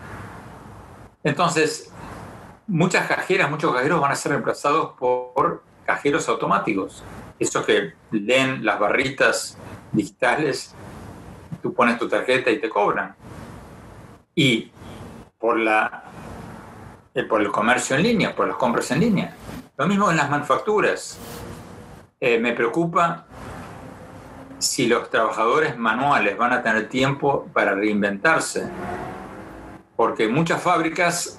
Entonces, 1.23 1.88
muchas 2.69 3.09
cajeras, 3.09 3.51
muchos 3.51 3.75
cajeros 3.75 4.01
van 4.01 4.13
a 4.13 4.15
ser 4.15 4.33
reemplazados 4.33 4.93
por 4.99 5.63
cajeros 5.85 6.29
automáticos. 6.29 7.03
Esos 7.39 7.65
que 7.65 7.95
leen 8.11 8.65
las 8.65 8.79
barritas 8.79 9.57
digitales, 9.91 10.75
tú 11.63 11.73
pones 11.73 11.99
tu 11.99 12.09
tarjeta 12.09 12.51
y 12.51 12.61
te 12.61 12.69
cobran. 12.69 13.17
Y 14.35 14.71
por, 15.39 15.59
la, 15.59 16.05
eh, 17.15 17.25
por 17.25 17.41
el 17.41 17.51
comercio 17.51 17.97
en 17.97 18.03
línea, 18.03 18.37
por 18.37 18.47
las 18.47 18.57
compras 18.57 18.91
en 18.91 19.01
línea. 19.01 19.35
Lo 19.77 19.87
mismo 19.87 20.11
en 20.11 20.17
las 20.17 20.29
manufacturas. 20.29 21.19
Eh, 22.21 22.39
me 22.39 22.53
preocupa 22.53 23.25
si 24.59 24.87
los 24.89 25.09
trabajadores 25.09 25.79
manuales 25.79 26.37
van 26.37 26.53
a 26.53 26.63
tener 26.63 26.89
tiempo 26.89 27.49
para 27.53 27.75
reinventarse, 27.75 28.69
porque 29.95 30.29
muchas 30.29 30.61
fábricas 30.61 31.39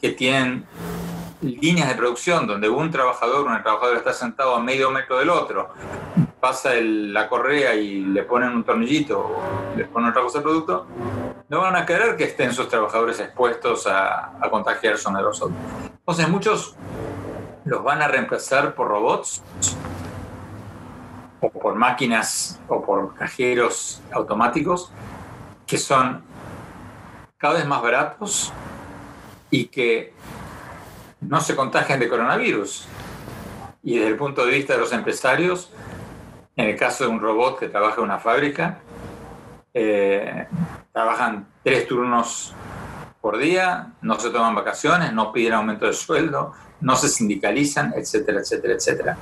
que 0.00 0.10
tienen 0.10 0.66
líneas 1.42 1.88
de 1.88 1.94
producción 1.94 2.46
donde 2.46 2.68
un 2.68 2.90
trabajador, 2.90 3.46
una 3.46 3.62
trabajadora 3.62 3.98
está 3.98 4.12
sentado 4.12 4.54
a 4.54 4.60
medio 4.60 4.90
metro 4.90 5.18
del 5.18 5.30
otro, 5.30 5.70
pasa 6.38 6.70
la 6.74 7.28
correa 7.28 7.74
y 7.74 8.04
le 8.04 8.22
ponen 8.24 8.50
un 8.50 8.64
tornillito 8.64 9.20
o 9.20 9.76
le 9.76 9.84
ponen 9.86 10.10
otra 10.10 10.22
cosa 10.22 10.38
al 10.38 10.44
producto, 10.44 10.86
no 11.48 11.60
van 11.60 11.76
a 11.76 11.86
querer 11.86 12.16
que 12.16 12.24
estén 12.24 12.52
sus 12.52 12.68
trabajadores 12.68 13.18
expuestos 13.20 13.86
a, 13.86 14.32
a 14.40 14.50
contagiarse 14.50 15.08
uno 15.08 15.18
de 15.18 15.24
los 15.24 15.42
otros. 15.42 15.58
Entonces 15.98 16.28
muchos 16.28 16.76
los 17.64 17.82
van 17.82 18.02
a 18.02 18.08
reemplazar 18.08 18.74
por 18.74 18.88
robots 18.88 19.42
o 21.40 21.50
por 21.50 21.74
máquinas 21.74 22.60
o 22.68 22.82
por 22.84 23.14
cajeros 23.14 24.02
automáticos 24.12 24.92
que 25.66 25.78
son 25.78 26.22
cada 27.38 27.54
vez 27.54 27.66
más 27.66 27.80
baratos 27.80 28.52
y 29.50 29.66
que 29.66 30.12
no 31.20 31.40
se 31.40 31.56
contagian 31.56 32.00
de 32.00 32.08
coronavirus. 32.08 32.86
Y 33.82 33.96
desde 33.96 34.08
el 34.08 34.16
punto 34.16 34.44
de 34.44 34.52
vista 34.52 34.74
de 34.74 34.80
los 34.80 34.92
empresarios, 34.92 35.70
en 36.56 36.68
el 36.68 36.76
caso 36.76 37.04
de 37.04 37.10
un 37.10 37.20
robot 37.20 37.58
que 37.58 37.68
trabaja 37.68 37.96
en 37.98 38.04
una 38.04 38.18
fábrica, 38.18 38.80
eh, 39.72 40.46
trabajan 40.92 41.48
tres 41.62 41.86
turnos 41.86 42.54
por 43.20 43.38
día, 43.38 43.92
no 44.02 44.18
se 44.18 44.30
toman 44.30 44.54
vacaciones, 44.54 45.12
no 45.12 45.32
piden 45.32 45.54
aumento 45.54 45.86
de 45.86 45.92
sueldo, 45.92 46.52
no 46.80 46.96
se 46.96 47.08
sindicalizan, 47.08 47.92
etcétera, 47.94 48.40
etcétera, 48.40 48.74
etcétera. 48.74 49.16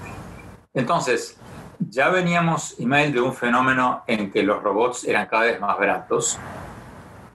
Entonces, 0.72 1.36
ya 1.80 2.08
veníamos, 2.08 2.78
email 2.78 3.12
de 3.12 3.20
un 3.20 3.34
fenómeno 3.34 4.02
en 4.06 4.30
que 4.30 4.42
los 4.42 4.62
robots 4.62 5.04
eran 5.04 5.26
cada 5.26 5.44
vez 5.44 5.60
más 5.60 5.76
baratos. 5.78 6.38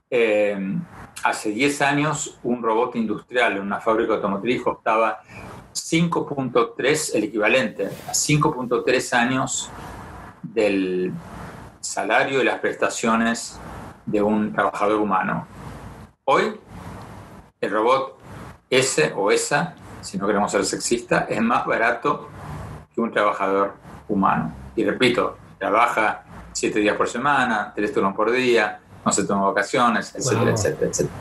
Eh, 0.10 0.78
hace 1.24 1.52
10 1.52 1.82
años 1.82 2.40
un 2.44 2.62
robot 2.62 2.96
industrial 2.96 3.54
en 3.54 3.62
una 3.62 3.80
fábrica 3.80 4.16
automotriz 4.16 4.62
costaba 4.62 5.22
5.3, 5.74 7.16
el 7.16 7.24
equivalente 7.24 7.86
a 7.86 8.12
5.3 8.12 9.14
años 9.14 9.70
del 10.42 11.14
salario 11.80 12.42
y 12.42 12.46
las 12.46 12.60
prestaciones 12.60 13.60
de 14.06 14.22
un 14.22 14.54
trabajador 14.54 15.00
humano. 15.00 15.48
Hoy, 16.26 16.60
el 17.60 17.72
robot 17.72 18.20
ese 18.70 19.14
o 19.16 19.32
esa, 19.32 19.76
si 20.02 20.18
no 20.18 20.28
queremos 20.28 20.52
ser 20.52 20.66
sexista, 20.66 21.26
es 21.30 21.42
más 21.42 21.66
barato 21.66 22.30
que 22.94 23.02
un 23.02 23.12
trabajador 23.12 23.76
humano. 24.10 24.54
Y 24.76 24.84
repito, 24.84 25.38
trabaja 25.58 26.24
siete 26.52 26.80
días 26.80 26.96
por 26.96 27.08
semana, 27.08 27.72
tres 27.76 27.94
turnos 27.94 28.16
por 28.16 28.32
día, 28.32 28.82
no 29.06 29.12
se 29.12 29.26
toma 29.26 29.48
vacaciones, 29.48 30.14
etcétera, 30.16 30.52
etcétera, 30.52 30.90
etcétera. 30.90 31.16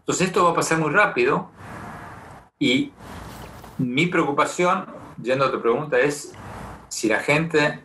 Entonces 0.00 0.26
esto 0.26 0.44
va 0.44 0.50
a 0.50 0.54
pasar 0.54 0.78
muy 0.78 0.90
rápido 0.90 1.48
y 2.58 2.92
mi 3.78 4.06
preocupación, 4.06 4.86
yendo 5.20 5.44
a 5.44 5.50
tu 5.50 5.60
pregunta, 5.60 5.98
es 5.98 6.32
si 6.88 7.08
la 7.08 7.18
gente, 7.18 7.82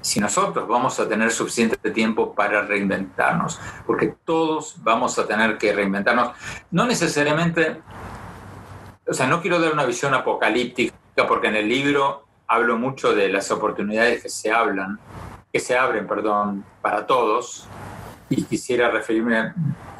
si 0.00 0.20
nosotros 0.20 0.66
vamos 0.68 0.98
a 1.00 1.08
tener 1.08 1.30
suficiente 1.30 1.76
tiempo 1.90 2.34
para 2.34 2.62
reinventarnos, 2.62 3.60
porque 3.86 4.14
todos 4.24 4.76
vamos 4.82 5.18
a 5.18 5.26
tener 5.26 5.58
que 5.58 5.72
reinventarnos. 5.72 6.30
No 6.70 6.86
necesariamente, 6.86 7.82
o 9.06 9.12
sea, 9.12 9.26
no 9.26 9.42
quiero 9.42 9.60
dar 9.60 9.72
una 9.72 9.84
visión 9.84 10.14
apocalíptica, 10.14 10.94
porque 11.28 11.48
en 11.48 11.56
el 11.56 11.68
libro 11.68 12.24
hablo 12.46 12.78
mucho 12.78 13.12
de 13.12 13.28
las 13.28 13.50
oportunidades 13.50 14.22
que 14.22 14.28
se 14.28 14.50
hablan, 14.50 14.98
que 15.52 15.60
se 15.60 15.76
abren, 15.76 16.06
perdón, 16.06 16.64
para 16.80 17.06
todos, 17.06 17.66
y 18.28 18.42
quisiera 18.44 18.90
referirme 18.90 19.52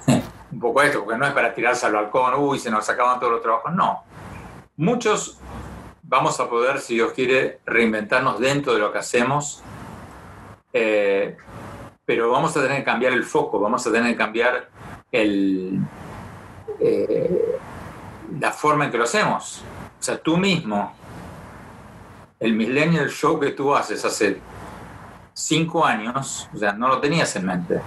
un 0.53 0.61
poco 0.61 0.81
a 0.81 0.87
esto, 0.87 1.05
porque 1.05 1.19
no 1.19 1.27
es 1.27 1.33
para 1.33 1.55
tirarse 1.55 1.87
al 1.87 1.93
balcón, 1.93 2.35
uy, 2.37 2.59
se 2.59 2.71
nos 2.71 2.89
acaban 2.89 3.19
todos 3.19 3.33
los 3.33 3.43
trabajos, 3.43 3.75
no. 3.75 4.05
Muchos 4.77 5.39
vamos 6.03 6.41
a 6.41 6.49
poder, 6.49 6.81
si 6.81 6.95
Dios 6.95 7.13
quiere, 7.13 7.61
reinventarnos 7.67 8.41
dentro 8.41 8.75
de 8.75 8.81
lo 8.81 8.93
que 8.93 8.99
hacemos, 8.99 9.63
eh, 10.73 11.37
pero 12.05 12.31
vamos 12.31 12.57
a 12.57 12.63
tener 12.63 12.79
que 12.79 12.85
cambiar 12.85 13.13
el 13.13 13.25
foco, 13.25 13.61
vamos 13.61 13.87
a 13.87 13.93
tener 13.93 14.11
que 14.13 14.17
cambiar 14.17 14.69
el, 15.13 15.81
eh, 16.81 17.59
la 18.41 18.51
forma 18.51 18.87
en 18.87 18.91
que 18.91 18.99
lo 18.99 19.05
hacemos. 19.05 19.63
O 19.99 20.03
sea, 20.03 20.19
tú 20.19 20.37
mismo 20.37 20.93
el 22.41 22.55
Millennial 22.55 23.11
Show 23.11 23.39
que 23.39 23.51
tú 23.51 23.75
haces 23.75 24.05
hace 24.05 24.41
cinco 25.33 25.85
años, 25.85 26.49
o 26.55 26.59
sea, 26.59 26.73
no 26.73 26.89
lo 26.89 27.01
tenías 27.01 27.35
en 27.37 27.47
mente. 27.47 27.81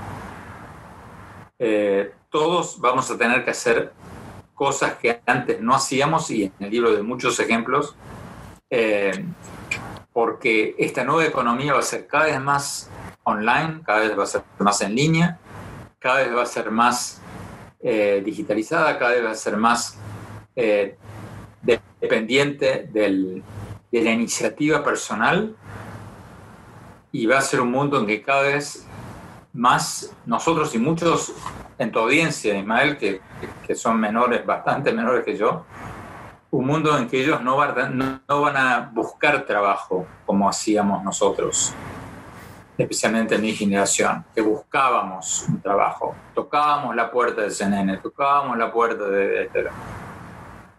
Eh, 1.60 2.14
todos 2.30 2.80
vamos 2.80 3.10
a 3.12 3.18
tener 3.18 3.44
que 3.46 3.52
hacer 3.52 3.94
cosas 4.54 4.96
que 4.96 5.22
antes 5.26 5.62
no 5.62 5.76
hacíamos 5.76 6.30
y 6.32 6.44
en 6.44 6.54
el 6.60 6.70
libro 6.70 6.92
de 6.94 7.04
muchos 7.04 7.40
ejemplos, 7.40 7.96
eh, 8.70 9.26
porque 10.12 10.76
esta 10.78 11.04
nueva 11.04 11.26
economía 11.26 11.74
va 11.74 11.80
a 11.80 11.84
ser 11.84 12.08
cada 12.08 12.26
vez 12.26 12.40
más 12.40 12.90
online, 13.24 13.82
cada 13.86 14.00
vez 14.00 14.18
va 14.18 14.24
a 14.24 14.28
ser 14.28 14.44
más 14.60 14.82
en 14.82 14.96
línea, 14.96 15.40
cada 16.00 16.18
vez 16.18 16.36
va 16.36 16.44
a 16.44 16.48
ser 16.48 16.70
más 16.72 17.22
eh, 17.82 18.22
digitalizada, 18.26 18.98
cada 19.00 19.12
vez 19.12 19.26
va 19.26 19.32
a 19.32 19.36
ser 19.36 19.58
más 19.58 19.98
dependiente 21.64 22.88
de 22.92 23.42
la 23.92 24.12
iniciativa 24.12 24.84
personal 24.84 25.56
y 27.14 27.26
va 27.28 27.38
a 27.38 27.42
ser 27.42 27.62
un 27.62 27.72
mundo 27.72 28.00
en 28.00 28.08
que 28.08 28.22
cada 28.22 28.42
vez 28.42 28.86
más 29.54 30.14
nosotros 30.26 30.74
y 30.74 30.80
muchos 30.80 31.34
en 31.78 31.92
tu 31.92 32.00
audiencia, 32.00 32.58
Ismael, 32.58 32.98
que, 32.98 33.22
que 33.66 33.76
son 33.76 34.00
menores, 34.00 34.46
bastante 34.46 34.92
menores 34.92 35.24
que 35.24 35.38
yo, 35.38 35.64
un 36.50 36.66
mundo 36.66 36.98
en 36.98 37.08
que 37.08 37.22
ellos 37.22 37.42
no 37.42 37.56
van, 37.58 38.58
a 38.58 38.92
buscar 38.94 39.46
trabajo 39.46 40.08
como 40.26 40.50
hacíamos 40.50 41.04
nosotros, 41.04 41.74
especialmente 42.78 43.36
en 43.36 43.42
mi 43.42 43.54
generación, 43.54 44.26
que 44.34 44.42
buscábamos 44.42 45.46
un 45.48 45.62
trabajo, 45.62 46.16
tocábamos 46.34 46.96
la 46.96 47.12
puerta 47.12 47.44
de 47.44 47.52
CNN, 47.52 47.98
tocábamos 47.98 48.58
la 48.58 48.72
puerta 48.72 49.06
de 49.06 49.50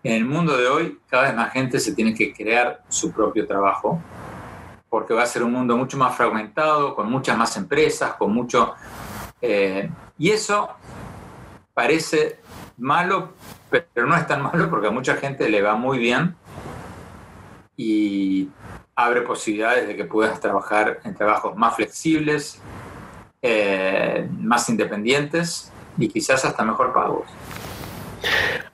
en 0.04 0.12
el 0.12 0.24
mundo 0.26 0.56
de 0.56 0.68
hoy, 0.68 1.00
cada 1.08 1.24
vez 1.24 1.34
más 1.34 1.52
gente 1.52 1.80
se 1.80 1.94
tiene 1.94 2.12
que 2.12 2.34
crear 2.34 2.82
su 2.88 3.10
propio 3.10 3.46
trabajo, 3.46 4.00
porque 4.94 5.12
va 5.12 5.24
a 5.24 5.26
ser 5.26 5.42
un 5.42 5.50
mundo 5.50 5.76
mucho 5.76 5.96
más 5.96 6.16
fragmentado, 6.16 6.94
con 6.94 7.10
muchas 7.10 7.36
más 7.36 7.56
empresas, 7.56 8.14
con 8.14 8.32
mucho... 8.32 8.74
Eh, 9.42 9.90
y 10.16 10.30
eso 10.30 10.68
parece 11.74 12.38
malo, 12.76 13.32
pero 13.68 14.06
no 14.06 14.16
es 14.16 14.24
tan 14.28 14.40
malo 14.40 14.70
porque 14.70 14.86
a 14.86 14.92
mucha 14.92 15.16
gente 15.16 15.48
le 15.48 15.62
va 15.62 15.74
muy 15.74 15.98
bien 15.98 16.36
y 17.76 18.48
abre 18.94 19.22
posibilidades 19.22 19.88
de 19.88 19.96
que 19.96 20.04
puedas 20.04 20.38
trabajar 20.38 21.00
en 21.02 21.12
trabajos 21.12 21.56
más 21.56 21.74
flexibles, 21.74 22.60
eh, 23.42 24.28
más 24.38 24.68
independientes 24.68 25.72
y 25.98 26.06
quizás 26.06 26.44
hasta 26.44 26.62
mejor 26.62 26.92
pagos. 26.92 27.26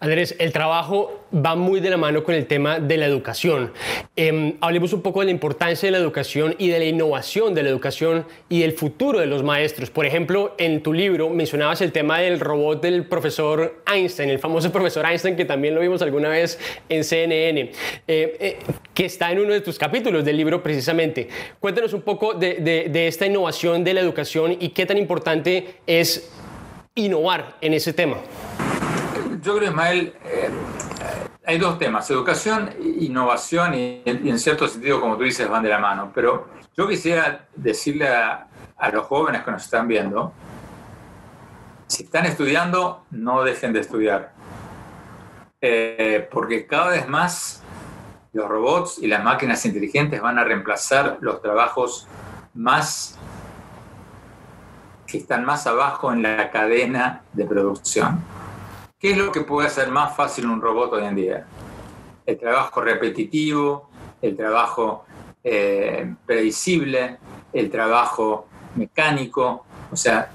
Andrés, 0.02 0.34
el 0.38 0.50
trabajo 0.50 1.26
va 1.34 1.56
muy 1.56 1.78
de 1.80 1.90
la 1.90 1.98
mano 1.98 2.24
con 2.24 2.34
el 2.34 2.46
tema 2.46 2.80
de 2.80 2.96
la 2.96 3.04
educación. 3.04 3.70
Em, 4.16 4.56
hablemos 4.62 4.94
un 4.94 5.02
poco 5.02 5.20
de 5.20 5.26
la 5.26 5.30
importancia 5.30 5.86
de 5.86 5.90
la 5.90 5.98
educación 5.98 6.54
y 6.56 6.68
de 6.68 6.78
la 6.78 6.86
innovación 6.86 7.52
de 7.52 7.62
la 7.62 7.68
educación 7.68 8.24
y 8.48 8.60
del 8.60 8.72
futuro 8.72 9.20
de 9.20 9.26
los 9.26 9.42
maestros. 9.42 9.90
Por 9.90 10.06
ejemplo, 10.06 10.54
en 10.56 10.82
tu 10.82 10.94
libro 10.94 11.28
mencionabas 11.28 11.82
el 11.82 11.92
tema 11.92 12.18
del 12.18 12.40
robot 12.40 12.80
del 12.80 13.04
profesor 13.04 13.82
Einstein, 13.86 14.30
el 14.30 14.38
famoso 14.38 14.72
profesor 14.72 15.04
Einstein 15.04 15.36
que 15.36 15.44
también 15.44 15.74
lo 15.74 15.82
vimos 15.82 16.00
alguna 16.00 16.30
vez 16.30 16.58
en 16.88 17.04
CNN, 17.04 17.60
eh, 17.60 17.72
eh, 18.08 18.58
que 18.94 19.04
está 19.04 19.30
en 19.30 19.40
uno 19.40 19.52
de 19.52 19.60
tus 19.60 19.78
capítulos 19.78 20.24
del 20.24 20.38
libro 20.38 20.62
precisamente. 20.62 21.28
Cuéntanos 21.60 21.92
un 21.92 22.00
poco 22.00 22.32
de 22.32 23.06
esta 23.06 23.26
innovación 23.26 23.84
de 23.84 23.92
la 23.92 24.00
educación 24.00 24.56
y 24.58 24.70
qué 24.70 24.86
tan 24.86 24.96
importante 24.96 25.74
es 25.86 26.30
innovar 26.94 27.58
en 27.60 27.74
ese 27.74 27.92
tema 27.92 28.16
yo 29.42 29.57
creo, 29.57 29.70
Ismael, 29.70 30.14
eh, 30.24 30.50
hay 31.44 31.59
dos 31.59 31.79
temas, 31.79 32.11
educación, 32.11 32.70
innovación 32.81 33.74
y, 33.74 34.03
en 34.05 34.38
cierto 34.38 34.68
sentido, 34.68 35.00
como 35.00 35.16
tú 35.16 35.24
dices, 35.24 35.48
van 35.48 35.62
de 35.62 35.68
la 35.68 35.79
mano. 35.79 36.12
Pero 36.14 36.48
yo 36.76 36.88
quisiera 36.88 37.46
decirle 37.55 38.09
a, 38.09 38.46
los 38.92 39.07
jóvenes 39.07 39.42
que 39.42 39.50
nos 39.50 39.64
están 39.64 39.88
viendo, 39.88 40.33
si 41.87 42.05
están 42.05 42.24
estudiando, 42.24 43.05
no 43.11 43.42
dejen 43.42 43.72
de 43.72 43.81
estudiar. 43.81 44.33
Eh, 45.61 46.26
porque 46.31 46.66
cada 46.66 46.90
vez 46.90 47.07
más 47.07 47.62
los 48.33 48.48
robots 48.48 48.98
y 48.98 49.07
las 49.07 49.22
máquinas 49.22 49.66
inteligentes 49.66 50.22
van 50.22 50.38
a 50.38 50.44
reemplazar 50.44 51.18
los 51.20 51.42
trabajos 51.42 52.07
más 52.55 53.18
que 55.07 55.18
están 55.18 55.44
más 55.44 55.66
abajo 55.66 56.12
en 56.12 56.22
la 56.22 56.50
cadena 56.50 57.22
de 57.33 57.44
producción. 57.44 58.24
¿Qué 59.00 59.12
es 59.12 59.16
lo 59.16 59.32
que 59.32 59.40
puede 59.40 59.66
hacer 59.66 59.88
más 59.88 60.14
fácil 60.14 60.44
un 60.44 60.60
robot 60.60 60.92
hoy 60.92 61.06
en 61.06 61.16
día? 61.16 61.46
El 62.26 62.38
trabajo 62.38 62.82
repetitivo, 62.82 63.88
el 64.20 64.36
trabajo 64.36 65.06
eh, 65.42 66.14
predecible, 66.26 67.16
el 67.50 67.70
trabajo 67.70 68.46
mecánico. 68.76 69.64
O 69.90 69.96
sea, 69.96 70.30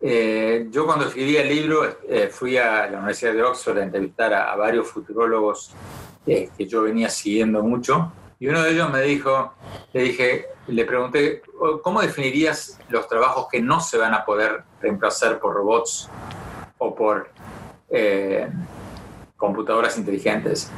eh, 0.00 0.66
yo 0.68 0.84
cuando 0.84 1.06
escribí 1.06 1.36
el 1.36 1.48
libro 1.48 1.98
eh, 2.08 2.26
fui 2.26 2.56
a 2.56 2.88
la 2.88 2.98
Universidad 2.98 3.34
de 3.34 3.42
Oxford 3.44 3.78
a 3.78 3.84
entrevistar 3.84 4.34
a, 4.34 4.56
varios 4.56 4.88
futurólogos 4.88 5.72
que 6.26 6.50
yo 6.66 6.82
venía 6.82 7.08
siguiendo 7.08 7.62
mucho 7.62 8.12
y 8.40 8.48
uno 8.48 8.62
de 8.62 8.72
ellos 8.72 8.90
me 8.92 9.00
dijo, 9.02 9.54
le 9.92 10.02
dije, 10.02 10.46
le 10.66 10.84
pregunté, 10.84 11.40
¿cómo 11.82 12.02
definirías 12.02 12.78
los 12.88 13.08
trabajos 13.08 13.46
que 13.50 13.62
no 13.62 13.80
se 13.80 13.96
van 13.96 14.12
a 14.12 14.24
poder 14.24 14.64
reemplazar 14.82 15.38
por 15.38 15.54
robots 15.54 16.10
o 16.78 16.94
por 16.94 17.30
eh, 17.90 18.48
computadoras 19.36 19.96
inteligentes. 19.98 20.70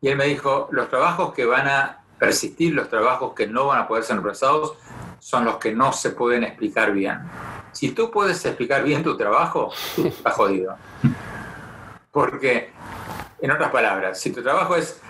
Y 0.00 0.08
él 0.08 0.16
me 0.16 0.26
dijo, 0.26 0.68
los 0.70 0.88
trabajos 0.88 1.32
que 1.32 1.46
van 1.46 1.66
a 1.66 2.04
persistir, 2.18 2.74
los 2.74 2.88
trabajos 2.88 3.34
que 3.34 3.46
no 3.46 3.66
van 3.66 3.80
a 3.80 3.88
poder 3.88 4.04
ser 4.04 4.16
reemplazados, 4.16 4.76
son 5.18 5.44
los 5.44 5.56
que 5.56 5.74
no 5.74 5.92
se 5.92 6.10
pueden 6.10 6.44
explicar 6.44 6.92
bien. 6.92 7.18
Si 7.72 7.90
tú 7.90 8.10
puedes 8.10 8.44
explicar 8.44 8.84
bien 8.84 9.02
tu 9.02 9.16
trabajo, 9.16 9.72
estás 9.96 10.34
jodido. 10.34 10.76
Porque, 12.10 12.72
en 13.40 13.50
otras 13.50 13.70
palabras, 13.70 14.20
si 14.20 14.30
tu 14.30 14.42
trabajo 14.42 14.76
es 14.76 15.00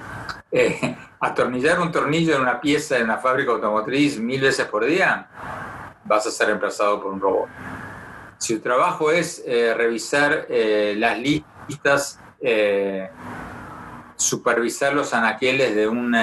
eh, 0.51 0.97
atornillar 1.21 1.81
un 1.81 1.91
tornillo 1.91 2.37
en 2.37 2.43
una 2.43 2.61
pieza 2.61 2.97
en 2.97 3.05
una 3.05 3.19
fábrica 3.19 3.51
automotriz 3.53 4.19
mil 4.21 4.41
veces 4.41 4.67
por 4.67 4.85
día, 4.85 5.29
vas 6.05 6.27
a 6.27 6.31
ser 6.31 6.47
reemplazado 6.47 7.03
por 7.03 7.13
un 7.13 7.21
robot. 7.21 7.49
Si 8.39 8.57
tu 8.57 8.63
trabajo 8.63 9.11
es 9.11 9.43
eh, 9.47 9.75
revisar 9.75 10.47
eh, 10.49 10.95
las 10.99 11.19
listas, 11.19 12.19
eh, 12.41 13.09
supervisar 14.17 14.95
los 14.95 15.13
anaqueles 15.15 15.75
de 15.75 15.89
un 15.89 16.15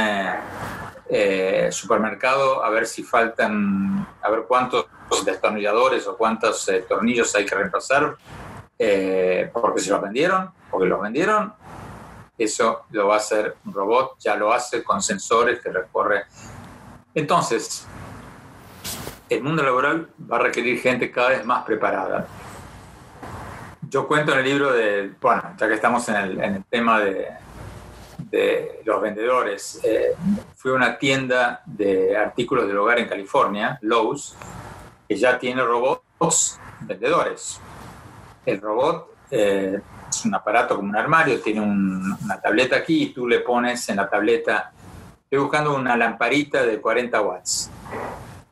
supermercado, 1.71 2.63
a 2.63 2.69
ver 2.69 2.85
si 2.85 3.03
faltan, 3.03 4.07
a 4.21 4.29
ver 4.29 4.43
cuántos 4.47 4.85
destornilladores 5.25 6.07
o 6.07 6.15
cuántos 6.15 6.69
tornillos 6.87 7.35
hay 7.35 7.45
que 7.45 7.55
reemplazar, 7.55 8.15
porque 9.51 9.81
se 9.81 9.89
los 9.89 10.01
vendieron, 10.01 10.51
porque 10.69 10.87
los 10.87 11.01
vendieron, 11.01 11.53
eso 12.37 12.85
lo 12.91 13.07
va 13.07 13.15
a 13.15 13.17
hacer 13.17 13.57
un 13.65 13.73
robot, 13.73 14.15
ya 14.19 14.35
lo 14.35 14.53
hace 14.53 14.83
con 14.83 15.01
sensores 15.01 15.59
que 15.59 15.69
recorre. 15.69 16.25
Entonces, 17.13 17.85
el 19.31 19.43
mundo 19.43 19.63
laboral 19.63 20.09
va 20.29 20.35
a 20.35 20.39
requerir 20.39 20.77
gente 20.79 21.09
cada 21.09 21.29
vez 21.29 21.45
más 21.45 21.63
preparada. 21.63 22.27
Yo 23.89 24.05
cuento 24.05 24.33
en 24.33 24.39
el 24.39 24.45
libro 24.45 24.73
de, 24.73 25.13
bueno, 25.21 25.55
ya 25.57 25.67
que 25.69 25.73
estamos 25.75 26.07
en 26.09 26.15
el, 26.41 26.63
tema 26.65 26.99
de, 26.99 27.31
los 28.83 29.01
vendedores, 29.01 29.79
eh, 29.83 30.15
fui 30.57 30.71
a 30.71 30.75
una 30.75 30.97
tienda 30.97 31.61
de 31.65 32.15
artículos 32.15 32.67
del 32.67 32.77
hogar 32.77 32.99
en 32.99 33.07
California, 33.07 33.79
Lowe's, 33.81 34.35
que 35.07 35.15
ya 35.15 35.39
tiene 35.39 35.63
robots 35.63 36.59
vendedores. 36.81 37.61
El 38.45 38.59
robot 38.59 39.15
eh, 39.31 39.79
es 40.09 40.25
un 40.25 40.35
aparato 40.35 40.75
como 40.75 40.89
un 40.89 40.97
armario, 40.97 41.39
tiene 41.39 41.61
una 41.61 42.41
tableta 42.41 42.75
aquí 42.75 43.03
y 43.03 43.13
tú 43.13 43.29
le 43.29 43.39
pones 43.39 43.87
en 43.87 43.95
la 43.95 44.09
tableta, 44.09 44.73
estoy 45.23 45.39
buscando 45.39 45.73
una 45.73 45.95
lamparita 45.95 46.65
de 46.65 46.81
40 46.81 47.21
watts. 47.21 47.71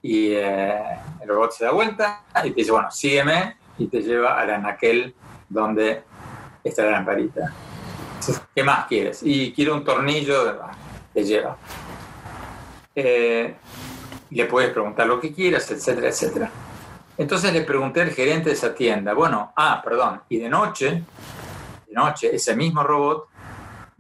Y 0.02 0.34
eh, 0.34 0.82
el 1.22 1.28
robot 1.28 1.52
se 1.52 1.66
da 1.66 1.72
vuelta 1.72 2.24
y 2.44 2.52
te 2.52 2.56
dice, 2.56 2.72
bueno, 2.72 2.90
sígueme 2.92 3.58
y 3.78 3.88
te 3.88 4.02
lleva 4.02 4.40
al 4.40 4.50
anaquel 4.50 5.14
donde 5.48 6.04
está 6.64 6.86
la 6.86 6.92
lamparita. 6.92 7.54
¿Qué 8.54 8.64
más 8.64 8.86
quieres? 8.86 9.22
Y 9.24 9.52
quiero 9.54 9.76
un 9.76 9.84
tornillo, 9.84 10.60
te 11.14 11.24
lleva. 11.24 11.58
Eh, 12.96 13.56
le 14.32 14.46
puedes 14.46 14.72
preguntar 14.72 15.08
lo 15.08 15.20
que 15.20 15.34
quieras, 15.34 15.70
etcétera, 15.72 16.10
etcétera. 16.10 16.52
Entonces 17.18 17.52
le 17.52 17.62
pregunté 17.62 18.02
al 18.02 18.12
gerente 18.12 18.50
de 18.50 18.56
esa 18.56 18.74
tienda, 18.74 19.14
bueno, 19.14 19.52
ah, 19.56 19.82
perdón, 19.84 20.22
y 20.30 20.38
de 20.38 20.50
noche 20.50 21.04
de 21.90 21.96
noche, 21.96 22.36
ese 22.36 22.56
mismo 22.56 22.84
robot 22.84 23.28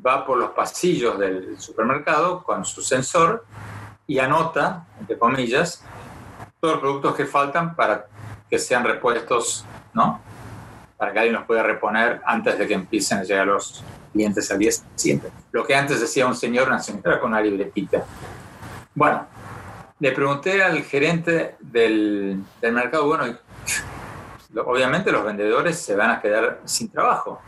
va 0.05 0.23
por 0.25 0.37
los 0.37 0.51
pasillos 0.51 1.17
del 1.17 1.59
supermercado 1.59 2.43
con 2.43 2.63
su 2.63 2.81
sensor 2.81 3.45
y 4.09 4.17
anota, 4.17 4.87
entre 4.99 5.19
comillas, 5.19 5.83
todos 6.59 6.73
los 6.73 6.81
productos 6.81 7.15
que 7.15 7.25
faltan 7.27 7.75
para 7.75 8.07
que 8.49 8.57
sean 8.57 8.83
repuestos, 8.83 9.63
¿no? 9.93 10.19
Para 10.97 11.13
que 11.13 11.19
alguien 11.19 11.35
los 11.35 11.45
pueda 11.45 11.61
reponer 11.61 12.19
antes 12.25 12.57
de 12.57 12.67
que 12.67 12.73
empiecen 12.73 13.19
a 13.19 13.23
llegar 13.23 13.45
los 13.45 13.83
clientes 14.11 14.49
al 14.49 14.57
día 14.57 14.71
siguiente. 14.95 15.29
Lo 15.51 15.63
que 15.63 15.75
antes 15.75 16.01
decía 16.01 16.25
un 16.25 16.35
señor, 16.35 16.69
una 16.69 16.79
señora 16.79 17.19
con 17.19 17.29
una 17.29 17.39
libretita. 17.39 18.03
Bueno, 18.95 19.27
le 19.99 20.11
pregunté 20.11 20.63
al 20.63 20.81
gerente 20.81 21.55
del, 21.59 22.43
del 22.59 22.73
mercado, 22.73 23.05
bueno, 23.05 23.25
obviamente 24.65 25.11
los 25.11 25.23
vendedores 25.23 25.79
se 25.79 25.95
van 25.95 26.09
a 26.09 26.19
quedar 26.19 26.61
sin 26.65 26.89
trabajo. 26.89 27.39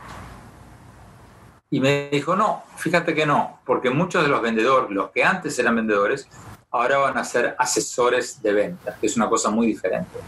Y 1.70 1.80
me 1.80 2.08
dijo, 2.10 2.36
no, 2.36 2.62
fíjate 2.76 3.16
que 3.16 3.26
no, 3.26 3.58
porque 3.64 3.90
muchos 3.90 4.22
de 4.22 4.28
los 4.28 4.40
vendedores, 4.40 4.90
los 4.90 5.10
que 5.10 5.24
antes 5.24 5.58
eran 5.58 5.74
vendedores, 5.74 6.28
ahora 6.72 6.98
van 6.98 7.18
a 7.18 7.24
ser 7.24 7.54
asesores 7.58 8.42
de 8.42 8.52
venta, 8.52 8.96
que 8.98 9.06
es 9.06 9.16
una 9.16 9.28
cosa 9.28 9.50
muy 9.50 9.66
diferente. 9.66 10.18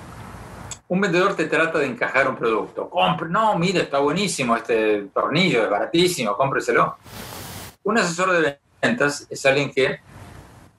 Un 0.86 1.00
vendedor 1.00 1.34
te 1.34 1.46
trata 1.46 1.78
de 1.78 1.86
encajar 1.86 2.28
un 2.28 2.36
producto. 2.36 2.90
Compre, 2.90 3.28
no, 3.28 3.58
mire, 3.58 3.80
está 3.80 3.98
buenísimo 3.98 4.54
este 4.54 5.08
tornillo, 5.14 5.64
es 5.64 5.70
baratísimo, 5.70 6.36
cómpreselo. 6.36 6.98
Un 7.82 7.98
asesor 7.98 8.32
de 8.32 8.58
ventas 8.82 9.26
es 9.30 9.46
alguien 9.46 9.72
que 9.72 9.98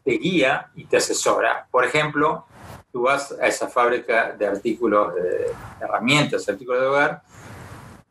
te 0.04 0.12
guía 0.12 0.70
y 0.76 0.86
te 0.86 0.98
asesora. 0.98 1.68
Por 1.72 1.84
ejemplo, 1.84 2.46
tú 2.92 3.02
vas 3.02 3.32
a 3.32 3.48
esa 3.48 3.68
fábrica 3.68 4.32
de 4.34 4.46
artículos, 4.46 5.16
de 5.16 5.52
herramientas, 5.82 6.48
artículos 6.48 6.82
de 6.82 6.88
hogar, 6.88 7.22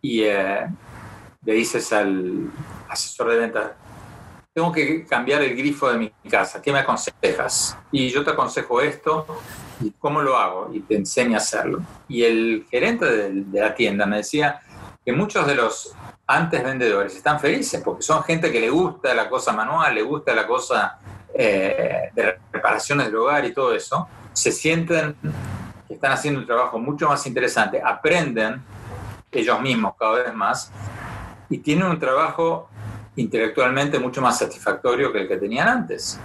y 0.02 0.24
eh, 0.24 0.66
le 1.44 1.52
dices 1.52 1.92
al 1.92 2.50
asesor 2.88 3.30
de 3.30 3.36
ventas, 3.36 3.70
tengo 4.54 4.70
que 4.70 5.04
cambiar 5.04 5.42
el 5.42 5.56
grifo 5.56 5.90
de 5.90 5.98
mi 5.98 6.12
casa, 6.30 6.62
¿qué 6.62 6.72
me 6.72 6.78
aconsejas? 6.78 7.76
Y 7.90 8.08
yo 8.10 8.24
te 8.24 8.30
aconsejo 8.30 8.80
esto, 8.80 9.26
¿y 9.80 9.90
cómo 9.98 10.22
lo 10.22 10.38
hago? 10.38 10.70
Y 10.72 10.80
te 10.80 10.94
enseña 10.94 11.38
a 11.38 11.40
hacerlo. 11.40 11.82
Y 12.06 12.22
el 12.22 12.64
gerente 12.70 13.04
de, 13.04 13.60
la 13.60 13.74
tienda 13.74 14.06
me 14.06 14.18
decía 14.18 14.60
que 15.04 15.12
muchos 15.12 15.44
de 15.48 15.56
los 15.56 15.92
antes 16.28 16.62
vendedores 16.62 17.16
están 17.16 17.40
felices 17.40 17.82
porque 17.84 18.02
son 18.02 18.22
gente 18.22 18.50
que 18.52 18.60
le 18.60 18.70
gusta 18.70 19.12
la 19.12 19.28
cosa 19.28 19.52
manual, 19.52 19.92
le 19.92 20.02
gusta 20.02 20.32
la 20.32 20.46
cosa 20.46 20.98
eh, 21.34 22.10
de 22.14 22.38
reparaciones 22.52 23.06
del 23.06 23.16
hogar 23.16 23.44
y 23.44 23.52
todo 23.52 23.74
eso, 23.74 24.06
se 24.32 24.52
sienten 24.52 25.16
que 25.88 25.94
están 25.94 26.12
haciendo 26.12 26.40
un 26.40 26.46
trabajo 26.46 26.78
mucho 26.78 27.08
más 27.08 27.26
interesante, 27.26 27.82
aprenden 27.84 28.62
ellos 29.32 29.60
mismos 29.60 29.94
cada 29.98 30.22
vez 30.22 30.32
más 30.32 30.70
y 31.50 31.58
tienen 31.58 31.86
un 31.86 31.98
trabajo 31.98 32.70
intelectualmente 33.16 33.98
mucho 33.98 34.20
más 34.20 34.38
satisfactorio 34.38 35.12
que 35.12 35.22
el 35.22 35.28
que 35.28 35.36
tenían 35.36 35.68
antes. 35.68 36.18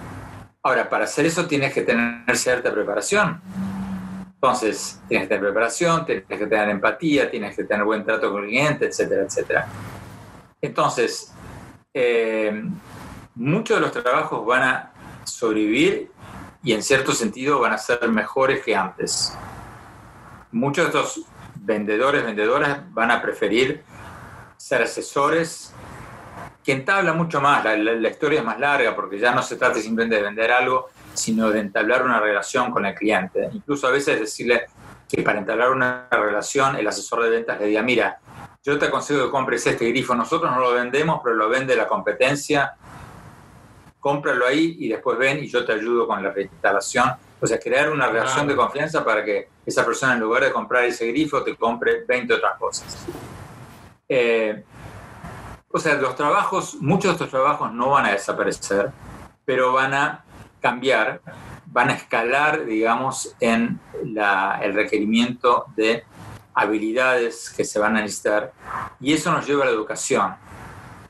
Ahora, 0.63 0.89
para 0.89 1.06
hacer 1.06 1.25
eso 1.25 1.47
tienes 1.47 1.73
que 1.73 1.82
tener 1.82 2.36
cierta 2.36 2.73
preparación. 2.73 3.41
Entonces, 4.34 5.02
tienes 5.08 5.28
que 5.28 5.36
tener 5.36 5.52
preparación, 5.52 6.06
tienes 6.06 6.25
que 6.25 6.47
tener 6.47 6.69
empatía, 6.69 7.30
tienes 7.30 7.56
que 7.56 7.63
tener 7.63 7.84
buen 7.84 8.06
trato 8.06 8.32
con 8.32 8.43
el 8.43 8.49
cliente, 8.49 8.86
etcétera, 8.86 9.23
etcétera. 9.23 9.67
Entonces, 10.62 11.34
eh, 11.93 12.63
muchos 13.36 13.78
de 13.78 13.82
los 13.82 13.91
trabajos 13.91 14.45
van 14.45 14.63
a 14.63 14.91
sobrevivir 15.23 16.12
y 16.63 16.73
en 16.73 16.84
cierto 16.84 17.13
sentido 17.13 17.60
van 17.60 17.73
a 17.73 17.78
ser 17.78 18.08
mejores 18.10 18.63
que 18.63 18.75
antes. 18.75 19.34
Muchos 20.52 20.86
de 20.86 20.99
estos 20.99 21.25
vendedores, 21.56 22.23
vendedoras 22.23 22.80
van 22.93 23.12
a 23.12 23.21
preferir 23.21 23.84
ser 24.58 24.82
asesores, 24.82 25.73
que 26.63 26.72
entabla 26.74 27.13
mucho 27.13 27.41
más, 27.41 27.63
la, 27.63 28.10
historia 28.10 28.39
es 28.39 28.45
más 28.45 28.60
larga 28.60 28.95
porque 28.95 29.17
ya 29.17 29.34
no 29.34 29.41
se 29.41 29.56
trata 29.56 29.80
simplemente 29.80 30.17
de 30.17 30.24
vender 30.24 30.52
algo, 30.52 30.89
sino 31.13 31.50
de 31.50 31.60
entablar 31.60 32.04
una 32.04 32.19
relación 32.19 32.72
con 32.72 32.86
el 32.86 32.93
cliente. 32.93 33.50
Incluso 33.54 33.88
a 33.88 33.91
veces 33.91 34.19
decirle 34.19 34.65
que 35.08 35.24
para 35.24 35.39
entablar 35.39 35.72
una 35.72 36.08
relación 36.12 36.76
el 36.76 36.88
asesor 36.88 37.24
de 37.24 37.30
ventas 37.30 37.60
le 37.60 37.67
diga, 37.67 37.82
mira, 37.82 38.19
yo 38.63 38.78
te 38.78 38.88
aconsejo 38.88 39.26
que 39.26 39.32
compres 39.32 39.65
este 39.65 39.88
grifo, 39.89 40.13
nosotros 40.13 40.52
no 40.52 40.60
lo 40.60 40.74
vendemos, 40.74 41.22
pero 41.24 41.36
lo 41.36 41.50
vende 41.50 41.76
la 41.76 41.88
competencia, 41.88 42.74
cómpralo 44.00 44.45
ahí 44.45 44.76
y 44.80 44.89
después 44.89 45.17
ven 45.17 45.43
y 45.43 45.48
yo 45.48 45.65
te 45.65 45.74
ayudo 45.74 46.08
con 46.08 46.22
la 46.22 46.32
reinstalación. 46.32 47.10
O 47.41 47.48
sea, 47.48 47.58
crear 47.58 47.89
una 47.89 48.08
relación 48.08 48.48
de 48.48 48.56
confianza 48.56 49.04
para 49.04 49.24
que 49.24 49.48
esa 49.65 49.86
persona 49.86 50.13
en 50.13 50.19
lugar 50.19 50.43
de 50.43 50.52
comprar 50.52 50.84
ese 50.84 51.08
grifo 51.08 51.41
te 51.41 51.56
compre 51.56 52.04
20 52.06 52.34
otras 52.34 52.58
cosas. 52.58 53.08
Eh, 54.08 54.63
o 55.71 55.79
sea, 55.79 55.95
los 55.95 56.15
trabajos, 56.15 56.75
muchos 56.82 57.12
de 57.12 57.12
estos 57.12 57.29
trabajos 57.29 57.71
no 57.73 57.91
van 57.91 58.08
a 58.08 58.12
desaparecer, 58.12 58.91
pero 59.45 59.73
van 59.73 59.93
a 59.93 60.23
cambiar, 60.62 61.21
van 61.67 61.89
a 61.89 61.93
escalar, 61.93 62.65
digamos, 62.65 63.36
en 63.39 63.79
el 64.01 64.73
requerimiento 64.73 65.65
de 65.75 66.03
habilidades 66.53 67.51
que 67.55 67.63
se 67.63 67.79
van 67.79 67.97
a 67.97 68.01
necesitar. 68.01 68.51
Y 68.99 69.13
eso 69.13 69.32
nos 69.32 69.45
lleva 69.47 69.63
a 69.63 69.67
la 69.67 69.71
educación. 69.71 70.36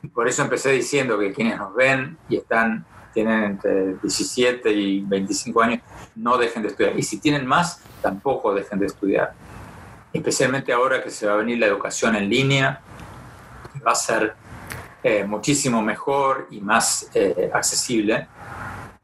Y 0.04 0.08
por 0.10 0.28
eso 0.28 0.42
empecé 0.42 0.72
diciendo 0.72 1.18
que 1.18 1.34
quienes 1.34 1.58
nos 1.58 1.74
ven 1.74 2.18
y 2.28 2.38
están, 2.38 2.86
tienen 3.14 3.44
entre 3.44 3.96
17 3.96 4.72
y 4.72 5.02
25 5.02 5.62
años, 5.62 5.82
no 6.16 6.38
dejen 6.38 6.64
de 6.64 6.70
estudiar. 6.70 7.00
Y 7.00 7.04
si 7.04 7.20
tienen 7.20 7.46
más, 7.46 7.82
tampoco 8.02 8.54
dejen 8.54 8.80
de 8.80 8.88
estudiar. 8.88 9.34
Especialmente 10.12 10.74
ahora 10.74 11.02
que 11.02 11.10
se 11.10 11.28
va 11.28 11.34
a 11.34 11.38
venir 11.38 11.60
la 11.60 11.68
educación 11.68 12.16
en 12.16 12.30
línea, 12.30 12.82
va 13.86 13.92
a 13.92 13.96
ser 13.96 14.36
eh, 15.04 15.24
muchísimo 15.24 15.82
mejor 15.82 16.48
y 16.52 16.60
más 16.60 17.10
eh, 17.14 17.50
accesible, 17.54 18.28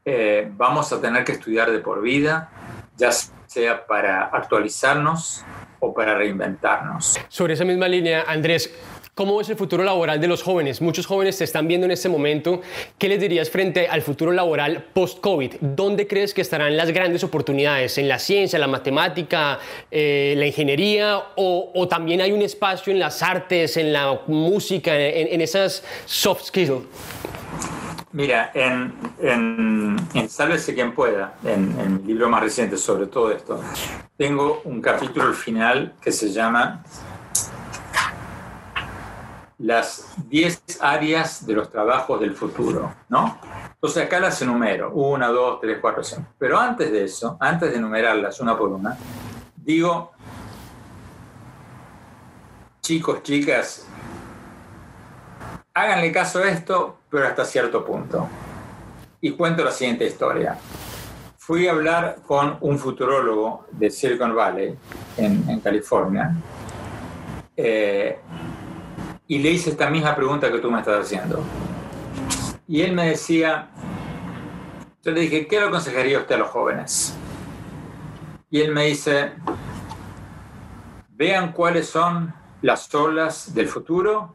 eh, 0.04 0.48
vamos 0.54 0.92
a 0.92 1.00
tener 1.00 1.24
que 1.24 1.32
estudiar 1.32 1.70
de 1.70 1.78
por 1.78 2.00
vida, 2.00 2.50
ya 2.96 3.10
sea 3.12 3.86
para 3.86 4.26
actualizarnos 4.26 5.44
o 5.80 5.94
para 5.94 6.14
reinventarnos. 6.14 7.18
Sobre 7.28 7.54
esa 7.54 7.64
misma 7.64 7.88
línea, 7.88 8.24
Andrés, 8.28 8.72
¿Cómo 9.16 9.40
es 9.40 9.48
el 9.48 9.56
futuro 9.56 9.82
laboral 9.82 10.20
de 10.20 10.28
los 10.28 10.42
jóvenes? 10.42 10.82
Muchos 10.82 11.06
jóvenes 11.06 11.38
te 11.38 11.44
están 11.44 11.66
viendo 11.66 11.86
en 11.86 11.90
este 11.90 12.10
momento. 12.10 12.60
¿Qué 12.98 13.08
les 13.08 13.18
dirías 13.18 13.48
frente 13.48 13.88
al 13.88 14.02
futuro 14.02 14.30
laboral 14.30 14.88
post-COVID? 14.92 15.54
¿Dónde 15.62 16.06
crees 16.06 16.34
que 16.34 16.42
estarán 16.42 16.76
las 16.76 16.90
grandes 16.90 17.24
oportunidades? 17.24 17.96
¿En 17.96 18.08
la 18.08 18.18
ciencia, 18.18 18.58
la 18.58 18.66
matemática, 18.66 19.58
eh, 19.90 20.34
la 20.36 20.44
ingeniería? 20.44 21.18
O, 21.34 21.88
también 21.88 22.20
hay 22.20 22.30
un 22.32 22.42
espacio 22.42 22.92
en 22.92 22.98
las 22.98 23.22
artes, 23.22 23.78
en 23.78 23.90
la 23.90 24.20
música, 24.26 24.94
en, 24.94 25.40
esas 25.40 25.82
soft 26.04 26.48
skills? 26.48 26.82
Mira, 28.12 28.50
en, 28.52 28.92
en, 29.22 29.96
en 30.12 30.28
Sálvese 30.28 30.74
quien 30.74 30.94
pueda, 30.94 31.38
en, 31.42 31.74
en 31.80 32.02
mi 32.02 32.08
libro 32.08 32.28
más 32.28 32.42
reciente 32.42 32.76
sobre 32.76 33.06
todo 33.06 33.32
esto, 33.32 33.62
tengo 34.18 34.60
un 34.64 34.82
capítulo 34.82 35.28
al 35.28 35.34
final 35.34 35.94
que 36.02 36.12
se 36.12 36.30
llama 36.30 36.84
las 39.58 40.14
10 40.28 40.80
áreas 40.80 41.46
de 41.46 41.54
los 41.54 41.70
trabajos 41.70 42.20
del 42.20 42.34
futuro, 42.34 42.92
¿no? 43.08 43.38
Entonces 43.72 44.04
acá 44.04 44.20
las 44.20 44.40
enumero, 44.42 44.92
1, 44.92 45.32
2, 45.32 45.60
3, 45.60 45.78
4, 45.80 46.04
5. 46.04 46.22
Pero 46.38 46.58
antes 46.58 46.92
de 46.92 47.04
eso, 47.04 47.36
antes 47.40 47.70
de 47.70 47.76
enumerarlas 47.76 48.40
una 48.40 48.56
por 48.56 48.68
una, 48.68 48.96
digo, 49.56 50.12
chicos, 52.82 53.22
chicas, 53.22 53.86
háganle 55.72 56.12
caso 56.12 56.38
a 56.40 56.48
esto, 56.48 56.98
pero 57.10 57.26
hasta 57.26 57.44
cierto 57.44 57.84
punto. 57.84 58.28
Y 59.20 59.32
cuento 59.32 59.64
la 59.64 59.70
siguiente 59.70 60.06
historia. 60.06 60.58
fui 61.38 61.68
a 61.68 61.70
hablar 61.70 62.16
con 62.26 62.58
un 62.60 62.76
futurólogo 62.76 63.66
de 63.70 63.88
Silicon 63.88 64.34
Valley, 64.34 64.76
en, 65.16 65.60
California, 65.60 66.34
eh, 67.56 68.18
y 69.28 69.38
le 69.38 69.50
hice 69.50 69.70
esta 69.70 69.90
misma 69.90 70.14
pregunta 70.14 70.50
que 70.50 70.58
tú 70.58 70.70
me 70.70 70.78
estás 70.78 71.04
haciendo. 71.06 71.42
Y 72.68 72.82
él 72.82 72.92
me 72.92 73.10
decía, 73.10 73.68
yo 75.02 75.12
le 75.12 75.20
dije, 75.22 75.46
¿qué 75.46 75.60
le 75.60 75.66
aconsejaría 75.66 76.18
usted 76.18 76.34
a 76.34 76.38
los 76.38 76.48
jóvenes? 76.48 77.16
Y 78.50 78.60
él 78.60 78.72
me 78.72 78.86
dice, 78.86 79.32
vean 81.10 81.52
cuáles 81.52 81.88
son 81.88 82.34
las 82.62 82.92
olas 82.94 83.54
del 83.54 83.68
futuro, 83.68 84.34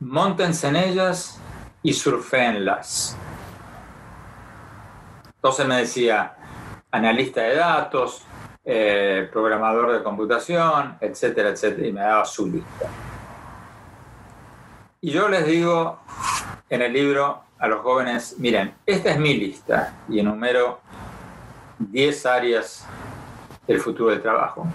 montense 0.00 0.68
en 0.68 0.76
ellas 0.76 1.40
y 1.82 1.92
surfeenlas. 1.92 3.16
Entonces 5.36 5.66
me 5.66 5.76
decía, 5.76 6.36
analista 6.90 7.42
de 7.42 7.56
datos, 7.56 8.24
eh, 8.64 9.28
programador 9.32 9.92
de 9.92 10.02
computación, 10.02 10.96
etcétera, 11.00 11.50
etcétera, 11.50 11.86
y 11.86 11.92
me 11.92 12.00
daba 12.00 12.24
su 12.24 12.46
lista. 12.50 12.88
Y 15.04 15.10
yo 15.10 15.28
les 15.28 15.44
digo 15.44 16.00
en 16.70 16.80
el 16.80 16.90
libro 16.90 17.42
a 17.58 17.68
los 17.68 17.82
jóvenes, 17.82 18.36
miren, 18.38 18.72
esta 18.86 19.10
es 19.10 19.18
mi 19.18 19.34
lista 19.34 19.98
y 20.08 20.18
enumero 20.18 20.80
10 21.78 22.24
áreas 22.24 22.86
del 23.66 23.80
futuro 23.80 24.12
del 24.12 24.22
trabajo. 24.22 24.66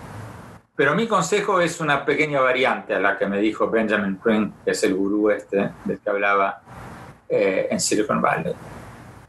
Pero 0.75 0.93
mi 0.93 1.07
consejo 1.07 1.59
es 1.59 1.79
una 1.79 2.05
pequeña 2.05 2.41
variante 2.41 2.93
a 2.93 2.99
la 2.99 3.17
que 3.17 3.25
me 3.25 3.39
dijo 3.39 3.71
Benjamin 3.71 4.17
Pring, 4.17 4.53
que 4.63 4.69
es 4.69 4.83
el 4.83 4.93
gurú 4.93 5.31
este 5.31 5.71
del 5.83 5.97
que 5.97 6.09
hablaba 6.11 6.61
eh, 7.27 7.67
en 7.71 7.79
Silicon 7.79 8.21
Valley. 8.21 8.53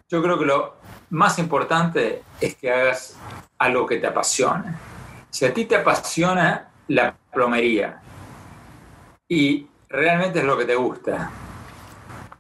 Yo 0.07 0.23
creo 0.23 0.39
que 0.39 0.45
lo 0.45 0.75
más 1.09 1.39
importante 1.39 2.25
es 2.39 2.57
que 2.57 2.71
hagas 2.71 3.17
algo 3.57 3.87
que 3.87 3.97
te 3.97 4.07
apasione. 4.07 4.75
Si 5.31 5.47
a 5.47 5.55
ti 5.55 5.65
te 5.65 5.77
apasiona 5.77 6.69
la 6.89 7.17
plomería 7.33 8.03
y 9.27 9.67
realmente 9.91 10.39
es 10.39 10.45
lo 10.45 10.57
que 10.57 10.65
te 10.65 10.77
gusta, 10.77 11.31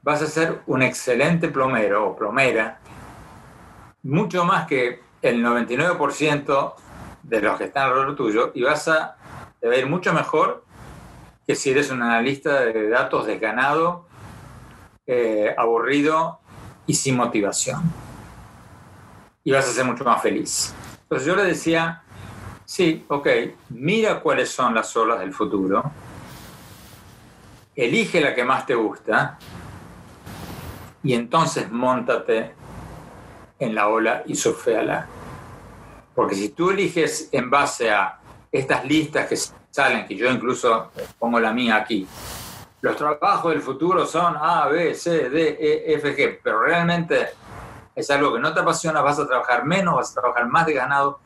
vas 0.02 0.22
a 0.22 0.26
ser 0.26 0.62
un 0.66 0.82
excelente 0.82 1.48
plomero 1.48 2.08
o 2.08 2.16
plomera, 2.16 2.78
mucho 4.04 4.44
más 4.44 4.66
que 4.66 5.02
el 5.20 5.44
99% 5.44 6.74
de 7.24 7.40
los 7.40 7.58
que 7.58 7.64
están 7.64 7.88
alrededor 7.88 8.16
tuyo, 8.16 8.52
y 8.54 8.62
vas 8.62 8.88
a, 8.88 9.16
te 9.60 9.78
ir 9.78 9.86
mucho 9.86 10.14
mejor 10.14 10.64
que 11.46 11.54
si 11.54 11.70
eres 11.70 11.90
un 11.90 12.02
analista 12.02 12.60
de 12.60 12.88
datos 12.88 13.26
desganado, 13.26 14.06
eh, 15.06 15.52
aburrido 15.58 16.38
y 16.86 16.94
sin 16.94 17.16
motivación. 17.16 17.82
Y 19.42 19.50
vas 19.50 19.68
a 19.68 19.72
ser 19.72 19.84
mucho 19.84 20.04
más 20.04 20.22
feliz. 20.22 20.72
Entonces 21.02 21.26
yo 21.26 21.34
le 21.34 21.44
decía, 21.44 22.04
sí, 22.64 23.04
ok, 23.08 23.26
mira 23.70 24.20
cuáles 24.20 24.50
son 24.50 24.74
las 24.74 24.96
olas 24.96 25.18
del 25.18 25.32
futuro, 25.34 25.90
elige 27.84 28.20
la 28.20 28.34
que 28.34 28.44
más 28.44 28.66
te 28.66 28.74
gusta 28.74 29.38
y 31.02 31.14
entonces 31.14 31.70
montate 31.70 32.54
en 33.58 33.74
la 33.74 33.88
ola 33.88 34.22
y 34.26 34.34
surfeala. 34.34 35.06
Porque 36.14 36.34
si 36.34 36.50
tú 36.50 36.70
eliges 36.70 37.28
en 37.32 37.48
base 37.48 37.90
a 37.90 38.18
estas 38.52 38.84
listas 38.84 39.26
que 39.26 39.36
salen, 39.70 40.06
que 40.06 40.14
yo 40.14 40.30
incluso 40.30 40.90
pongo 41.18 41.40
la 41.40 41.52
mía 41.52 41.76
aquí, 41.76 42.06
los 42.82 42.96
trabajos 42.96 43.52
del 43.52 43.62
futuro 43.62 44.06
son 44.06 44.36
A, 44.36 44.66
B, 44.68 44.94
C, 44.94 45.30
D, 45.30 45.56
E, 45.60 45.94
F, 45.94 46.16
G, 46.16 46.38
pero 46.42 46.62
realmente 46.62 47.28
es 47.94 48.10
algo 48.10 48.34
que 48.34 48.40
no 48.40 48.52
te 48.52 48.60
apasiona, 48.60 49.00
vas 49.00 49.18
a 49.18 49.26
trabajar 49.26 49.64
menos, 49.64 49.94
vas 49.94 50.10
a 50.10 50.20
trabajar 50.20 50.48
más 50.48 50.66
de 50.66 50.74
ganado 50.74 51.20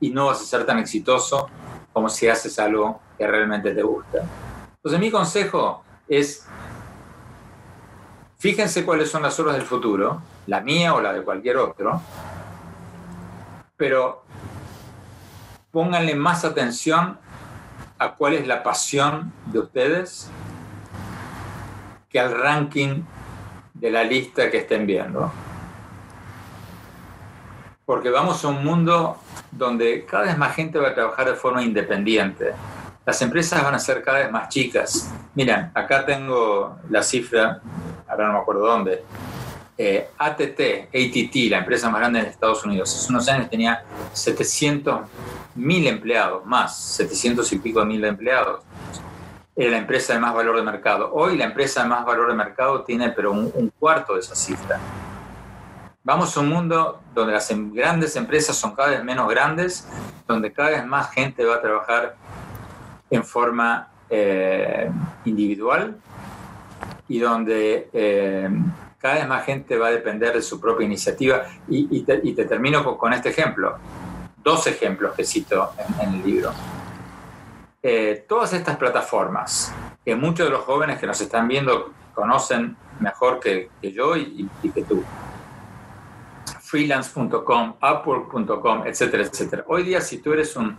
y 0.00 0.10
no 0.10 0.26
vas 0.26 0.40
a 0.40 0.44
ser 0.44 0.66
tan 0.66 0.78
exitoso 0.78 1.48
como 1.92 2.08
si 2.08 2.28
haces 2.28 2.58
algo 2.58 3.00
que 3.16 3.26
realmente 3.26 3.74
te 3.74 3.82
gusta. 3.82 4.24
Entonces 4.78 5.00
mi 5.00 5.10
consejo 5.10 5.82
es 6.08 6.46
Fíjense 8.40 8.84
cuáles 8.84 9.10
son 9.10 9.22
las 9.22 9.40
horas 9.40 9.56
del 9.56 9.64
futuro, 9.64 10.22
la 10.46 10.60
mía 10.60 10.94
o 10.94 11.00
la 11.00 11.12
de 11.12 11.22
cualquier 11.22 11.56
otro, 11.56 12.00
pero 13.76 14.22
pónganle 15.72 16.14
más 16.14 16.44
atención 16.44 17.18
a 17.98 18.14
cuál 18.14 18.34
es 18.34 18.46
la 18.46 18.62
pasión 18.62 19.32
de 19.46 19.58
ustedes 19.58 20.30
que 22.08 22.20
al 22.20 22.30
ranking 22.40 23.02
de 23.74 23.90
la 23.90 24.04
lista 24.04 24.52
que 24.52 24.58
estén 24.58 24.86
viendo. 24.86 25.32
Porque 27.84 28.10
vamos 28.10 28.44
a 28.44 28.48
un 28.48 28.64
mundo 28.64 29.16
donde 29.50 30.06
cada 30.06 30.26
vez 30.26 30.38
más 30.38 30.54
gente 30.54 30.78
va 30.78 30.90
a 30.90 30.94
trabajar 30.94 31.26
de 31.26 31.34
forma 31.34 31.64
independiente. 31.64 32.52
Las 33.08 33.22
empresas 33.22 33.64
van 33.64 33.74
a 33.74 33.78
ser 33.78 34.02
cada 34.02 34.18
vez 34.18 34.30
más 34.30 34.50
chicas. 34.50 35.10
Miren, 35.34 35.70
acá 35.72 36.04
tengo 36.04 36.76
la 36.90 37.02
cifra 37.02 37.58
ahora 38.06 38.26
no 38.26 38.34
me 38.34 38.38
acuerdo 38.40 38.66
dónde, 38.66 39.02
eh, 39.78 40.10
ATT, 40.18 40.90
ATT, 40.92 41.48
la 41.48 41.56
empresa 41.56 41.88
más 41.88 42.00
grande 42.00 42.20
de 42.20 42.28
Estados 42.28 42.62
Unidos, 42.66 42.94
hace 42.94 43.10
unos 43.10 43.26
años 43.30 43.48
tenía 43.48 43.82
700 44.12 45.08
mil 45.54 45.86
empleados, 45.86 46.44
más 46.44 46.78
700 46.96 47.50
y 47.50 47.58
pico 47.60 47.82
mil 47.86 48.04
empleados. 48.04 48.60
Era 49.56 49.70
la 49.70 49.78
empresa 49.78 50.12
de 50.12 50.20
más 50.20 50.34
valor 50.34 50.56
de 50.56 50.62
mercado. 50.62 51.10
Hoy 51.14 51.38
la 51.38 51.46
empresa 51.46 51.84
de 51.84 51.88
más 51.88 52.04
valor 52.04 52.28
de 52.28 52.34
mercado 52.34 52.82
tiene 52.82 53.08
pero 53.08 53.32
un, 53.32 53.72
cuarto 53.78 54.16
de 54.16 54.20
esa 54.20 54.36
cifra. 54.36 54.78
Vamos 56.04 56.36
a 56.36 56.40
un 56.40 56.50
mundo 56.50 57.00
donde 57.14 57.32
las 57.32 57.50
em, 57.50 57.72
grandes 57.72 58.16
empresas 58.16 58.54
son 58.54 58.74
cada 58.74 58.90
vez 58.90 59.02
menos 59.02 59.26
grandes, 59.30 59.88
donde 60.26 60.52
cada 60.52 60.68
vez 60.68 60.86
más 60.86 61.10
gente 61.10 61.42
va 61.46 61.54
a 61.54 61.62
trabajar 61.62 62.27
en 63.10 63.24
forma 63.24 63.88
eh, 64.10 64.90
individual 65.24 65.96
y 67.08 67.18
donde 67.18 67.88
eh, 67.92 68.48
cada 68.98 69.14
vez 69.14 69.28
más 69.28 69.44
gente 69.44 69.76
va 69.78 69.88
a 69.88 69.90
depender 69.90 70.34
de 70.34 70.42
su 70.42 70.60
propia 70.60 70.86
iniciativa. 70.86 71.44
Y, 71.68 72.02
te, 72.02 72.44
termino 72.44 72.96
con, 72.96 73.12
este 73.12 73.30
ejemplo, 73.30 73.76
dos 74.42 74.66
ejemplos 74.66 75.14
que 75.14 75.24
cito 75.24 75.72
en, 76.00 76.14
el 76.14 76.24
libro. 76.24 76.52
Eh, 77.82 78.24
todas 78.28 78.52
estas 78.52 78.76
plataformas, 78.76 79.72
que 80.04 80.14
muchos 80.16 80.46
de 80.46 80.52
los 80.52 80.64
jóvenes 80.64 80.98
que 80.98 81.06
nos 81.06 81.20
están 81.20 81.46
viendo 81.46 81.92
conocen 82.14 82.76
mejor 83.00 83.38
que, 83.38 83.70
yo 83.82 84.16
y, 84.16 84.48
que 84.74 84.82
tú, 84.82 85.04
freelance.com, 86.60 87.74
upwork.com, 87.80 88.86
etcétera, 88.86 89.22
etcétera. 89.22 89.64
Hoy 89.68 89.84
día 89.84 90.00
si 90.00 90.18
tú 90.18 90.32
eres 90.32 90.56
un, 90.56 90.76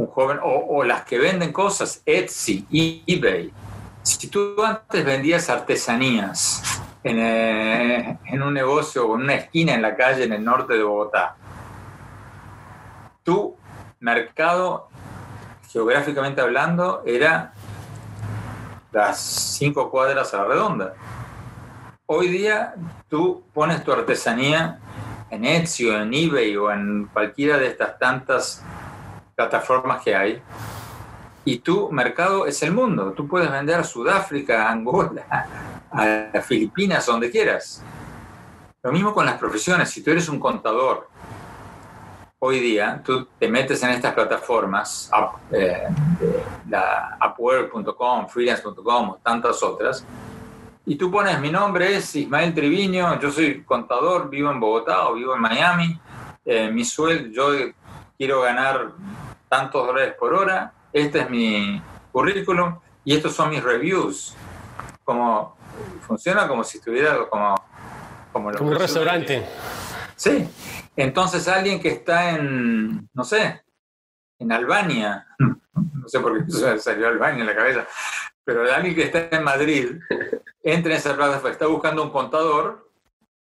un 0.00 0.06
joven, 0.06 0.38
o, 0.42 0.82
las 0.84 1.04
que 1.04 1.18
venden 1.18 1.52
cosas, 1.52 2.02
Etsy, 2.06 2.66
eBay, 3.06 3.52
si 4.02 4.28
tú 4.28 4.56
antes 4.64 5.04
vendías 5.04 5.50
artesanías 5.50 6.82
eh, 7.04 8.16
en, 8.24 8.42
un 8.42 8.54
negocio 8.54 9.06
o 9.06 9.16
en 9.16 9.22
una 9.22 9.34
esquina 9.34 9.74
en 9.74 9.82
la 9.82 9.96
calle 9.96 10.24
en 10.24 10.32
el 10.32 10.44
norte 10.44 10.74
de 10.74 10.82
Bogotá, 10.82 11.36
tu 13.22 13.56
mercado, 14.00 14.88
geográficamente 15.70 16.40
hablando, 16.40 17.02
era 17.04 17.52
las 18.92 19.20
cinco 19.20 19.90
cuadras 19.90 20.32
a 20.32 20.38
la 20.38 20.44
redonda. 20.44 20.94
Hoy 22.06 22.28
día 22.28 22.74
tú 23.08 23.44
pones 23.52 23.84
tu 23.84 23.92
artesanía 23.92 24.80
en 25.30 25.44
Etsy 25.44 25.88
o 25.88 25.96
en 25.96 26.12
eBay 26.12 26.56
o 26.56 26.72
en 26.72 27.08
cualquiera 27.12 27.58
de 27.58 27.68
estas 27.68 27.98
tantas 27.98 28.64
plataformas 29.40 30.02
que 30.02 30.14
hay 30.14 30.42
y 31.46 31.58
tu 31.60 31.90
mercado 31.90 32.46
es 32.46 32.62
el 32.62 32.72
mundo. 32.72 33.12
Tú 33.16 33.26
puedes 33.26 33.50
vender 33.50 33.80
a 33.80 33.84
Sudáfrica, 33.84 34.70
Angola, 34.70 35.46
a 35.90 36.40
Filipinas, 36.42 37.06
donde 37.06 37.30
quieras. 37.30 37.82
Lo 38.82 38.92
mismo 38.92 39.14
con 39.14 39.24
las 39.24 39.38
profesiones. 39.38 39.88
Si 39.88 40.02
tú 40.02 40.10
eres 40.10 40.28
un 40.28 40.38
contador, 40.38 41.08
hoy 42.38 42.60
día 42.60 43.00
tú 43.02 43.26
te 43.38 43.48
metes 43.48 43.82
en 43.82 43.90
estas 43.90 44.12
plataformas, 44.12 45.10
eh, 45.50 45.88
la 46.68 47.18
Upwork.com, 47.26 48.28
freelance.com 48.28 49.16
tantas 49.22 49.62
otras, 49.62 50.04
y 50.84 50.96
tú 50.96 51.10
pones 51.10 51.40
mi 51.40 51.50
nombre 51.50 51.96
es 51.96 52.14
Ismael 52.14 52.54
Triviño, 52.54 53.18
yo 53.20 53.30
soy 53.30 53.62
contador, 53.64 54.28
vivo 54.28 54.50
en 54.50 54.60
Bogotá 54.60 55.08
o 55.08 55.14
vivo 55.14 55.34
en 55.34 55.40
Miami, 55.40 56.00
eh, 56.44 56.70
mi 56.70 56.84
sueldo, 56.84 57.28
yo 57.28 57.72
quiero 58.16 58.42
ganar 58.42 58.92
tantos 59.50 59.84
dólares 59.84 60.14
por 60.18 60.32
hora, 60.32 60.72
este 60.92 61.20
es 61.20 61.28
mi 61.28 61.82
currículum 62.12 62.78
y 63.04 63.16
estos 63.16 63.34
son 63.34 63.50
mis 63.50 63.62
reviews. 63.62 64.34
Como 65.04 65.56
funciona 66.06 66.46
como 66.46 66.62
si 66.64 66.78
estuviera 66.78 67.28
como 67.28 67.56
como, 68.32 68.48
un 68.48 68.74
restaurante. 68.74 69.44
Sí. 70.14 70.48
Entonces 70.96 71.48
alguien 71.48 71.80
que 71.80 71.88
está 71.88 72.30
en, 72.30 73.08
no 73.12 73.24
sé, 73.24 73.64
en 74.38 74.52
Albania, 74.52 75.26
no 75.38 76.08
sé 76.08 76.20
por 76.20 76.44
qué 76.44 76.78
salió 76.78 77.08
Albania 77.08 77.40
en 77.40 77.46
la 77.46 77.56
cabeza, 77.56 77.86
pero 78.44 78.62
alguien 78.72 78.94
que 78.94 79.04
está 79.04 79.36
en 79.36 79.44
Madrid, 79.44 79.98
entra 80.62 80.92
en 80.92 80.98
esa 80.98 81.16
plataforma, 81.16 81.50
está 81.50 81.66
buscando 81.66 82.02
un 82.02 82.10
contador 82.10 82.89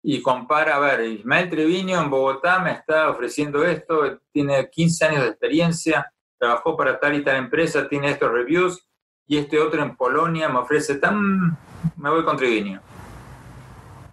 y 0.02 0.20
compara, 0.20 0.76
a 0.76 0.80
ver, 0.80 1.00
Ismael 1.04 1.48
Treviño 1.48 2.00
en 2.00 2.10
Bogotá 2.10 2.58
me 2.58 2.72
está 2.72 3.08
ofreciendo 3.08 3.64
esto, 3.64 4.18
tiene 4.32 4.68
15 4.68 5.04
años 5.04 5.22
de 5.22 5.28
experiencia, 5.28 6.12
trabajó 6.38 6.76
para 6.76 6.98
tal 6.98 7.14
y 7.14 7.22
tal 7.22 7.36
empresa, 7.36 7.88
tiene 7.88 8.10
estos 8.10 8.32
reviews, 8.32 8.84
y 9.28 9.38
este 9.38 9.60
otro 9.60 9.80
en 9.82 9.96
Polonia 9.96 10.48
me 10.48 10.58
ofrece 10.58 10.96
tan, 10.96 11.56
me 11.96 12.10
voy 12.10 12.24
con 12.24 12.36
Treviño. 12.36 12.80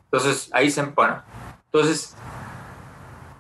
Entonces, 0.04 0.50
ahí 0.54 0.70
se, 0.70 0.84
bueno, 0.84 1.24
entonces, 1.66 2.16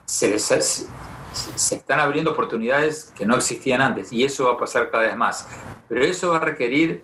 se, 0.05 0.39
se 0.39 1.75
están 1.75 1.99
abriendo 1.99 2.31
oportunidades 2.31 3.13
que 3.15 3.27
no 3.27 3.35
existían 3.35 3.81
antes, 3.81 4.11
y 4.11 4.23
eso 4.23 4.45
va 4.45 4.53
a 4.53 4.57
pasar 4.57 4.89
cada 4.89 5.03
vez 5.03 5.15
más. 5.15 5.47
Pero 5.87 6.03
eso 6.03 6.31
va 6.31 6.37
a 6.37 6.41
requerir 6.41 7.03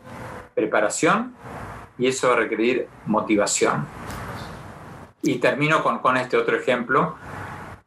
preparación 0.56 1.36
y 1.98 2.08
eso 2.08 2.30
va 2.30 2.36
a 2.36 2.38
requerir 2.38 2.88
motivación. 3.06 3.86
Y 5.26 5.36
termino 5.40 5.84
con, 5.84 6.00
con 6.00 6.18
este 6.18 6.38
otro 6.38 6.56
ejemplo, 6.56 7.16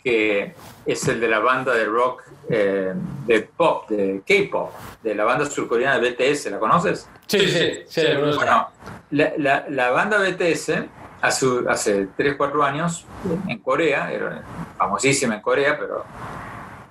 que 0.03 0.55
es 0.85 1.09
el 1.09 1.21
de 1.21 1.29
la 1.29 1.39
banda 1.39 1.73
de 1.75 1.85
rock, 1.85 2.23
eh, 2.51 2.93
de 3.27 3.41
pop, 3.43 3.89
de 3.89 4.23
K-pop, 4.27 4.73
de 5.03 5.15
la 5.15 5.25
banda 5.25 5.47
surcoreana 5.47 5.99
BTS, 5.99 6.51
¿la 6.51 6.59
conoces? 6.59 7.09
Sí, 7.27 7.41
sí, 7.41 7.85
sí. 7.87 8.03
bueno, 8.37 8.69
la, 9.11 9.67
la, 9.69 9.91
banda 9.91 10.19
BTS 10.19 10.73
hace, 11.21 11.47
hace 11.69 12.09
3, 12.17 12.37
4 12.37 12.65
años 12.65 13.07
en 13.47 13.59
Corea, 13.59 14.13
era 14.13 14.43
famosísima 14.77 15.37
en 15.37 15.41
Corea, 15.41 15.79
pero 15.79 16.05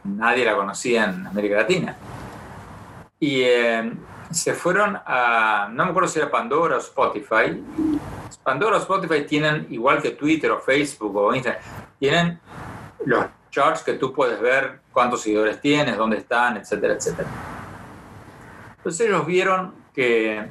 nadie 0.03 0.45
la 0.45 0.55
conocía 0.55 1.05
en 1.05 1.27
América 1.27 1.57
Latina. 1.57 1.97
Y 3.19 3.41
eh, 3.41 3.91
se 4.31 4.53
fueron 4.53 4.99
a, 5.05 5.69
no 5.71 5.85
me 5.85 5.89
acuerdo 5.89 6.09
si 6.09 6.19
era 6.19 6.29
Pandora 6.29 6.75
o 6.75 6.79
Spotify. 6.79 7.63
Pandora 8.43 8.77
o 8.77 8.79
Spotify 8.79 9.25
tienen, 9.25 9.67
igual 9.69 10.01
que 10.01 10.11
Twitter 10.11 10.51
o 10.51 10.59
Facebook 10.59 11.15
o 11.15 11.33
Instagram, 11.33 11.61
tienen 11.99 12.39
los 13.05 13.25
charts 13.49 13.83
que 13.83 13.93
tú 13.93 14.13
puedes 14.13 14.39
ver 14.39 14.81
cuántos 14.91 15.21
seguidores 15.21 15.59
tienes, 15.61 15.97
dónde 15.97 16.17
están, 16.17 16.57
etcétera, 16.57 16.93
etcétera. 16.93 17.27
Entonces 18.77 19.07
ellos 19.07 19.25
vieron 19.25 19.75
que 19.93 20.47